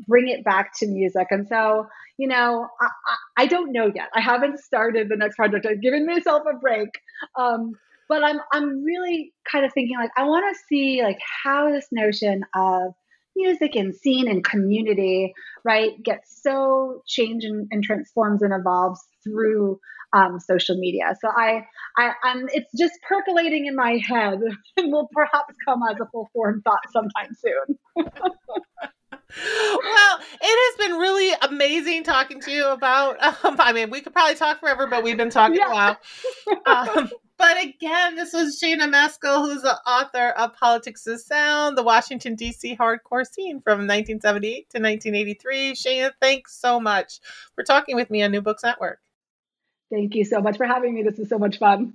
[0.08, 1.28] bring it back to music.
[1.32, 4.10] And so, you know, I, I, I don't know yet.
[4.14, 5.66] I haven't started the next project.
[5.66, 6.90] I've given myself a break.
[7.38, 7.74] Um,
[8.10, 11.88] but I'm I'm really kind of thinking like I want to see like how this
[11.92, 12.94] notion of
[13.36, 15.34] music and scene and community,
[15.64, 19.80] right, gets so changed and, and transforms and evolves through
[20.14, 21.14] um, social media.
[21.20, 21.66] So I,
[21.98, 24.40] I, I'm, it's just percolating in my head
[24.78, 28.06] and will perhaps come as a full form thought sometime soon.
[29.30, 33.18] well, it has been really amazing talking to you about.
[33.44, 35.68] Um, I mean, we could probably talk forever, but we've been talking yeah.
[35.68, 35.98] a while.
[36.66, 41.84] Um, but again, this was Shayna Maskell, who's the author of Politics of Sound, the
[41.84, 42.78] Washington, D.C.
[42.78, 45.74] hardcore scene from 1978 to 1983.
[45.74, 47.20] Shayna, thanks so much
[47.56, 49.00] for talking with me on New Books Network.
[49.92, 51.04] Thank you so much for having me.
[51.04, 51.94] This was so much fun.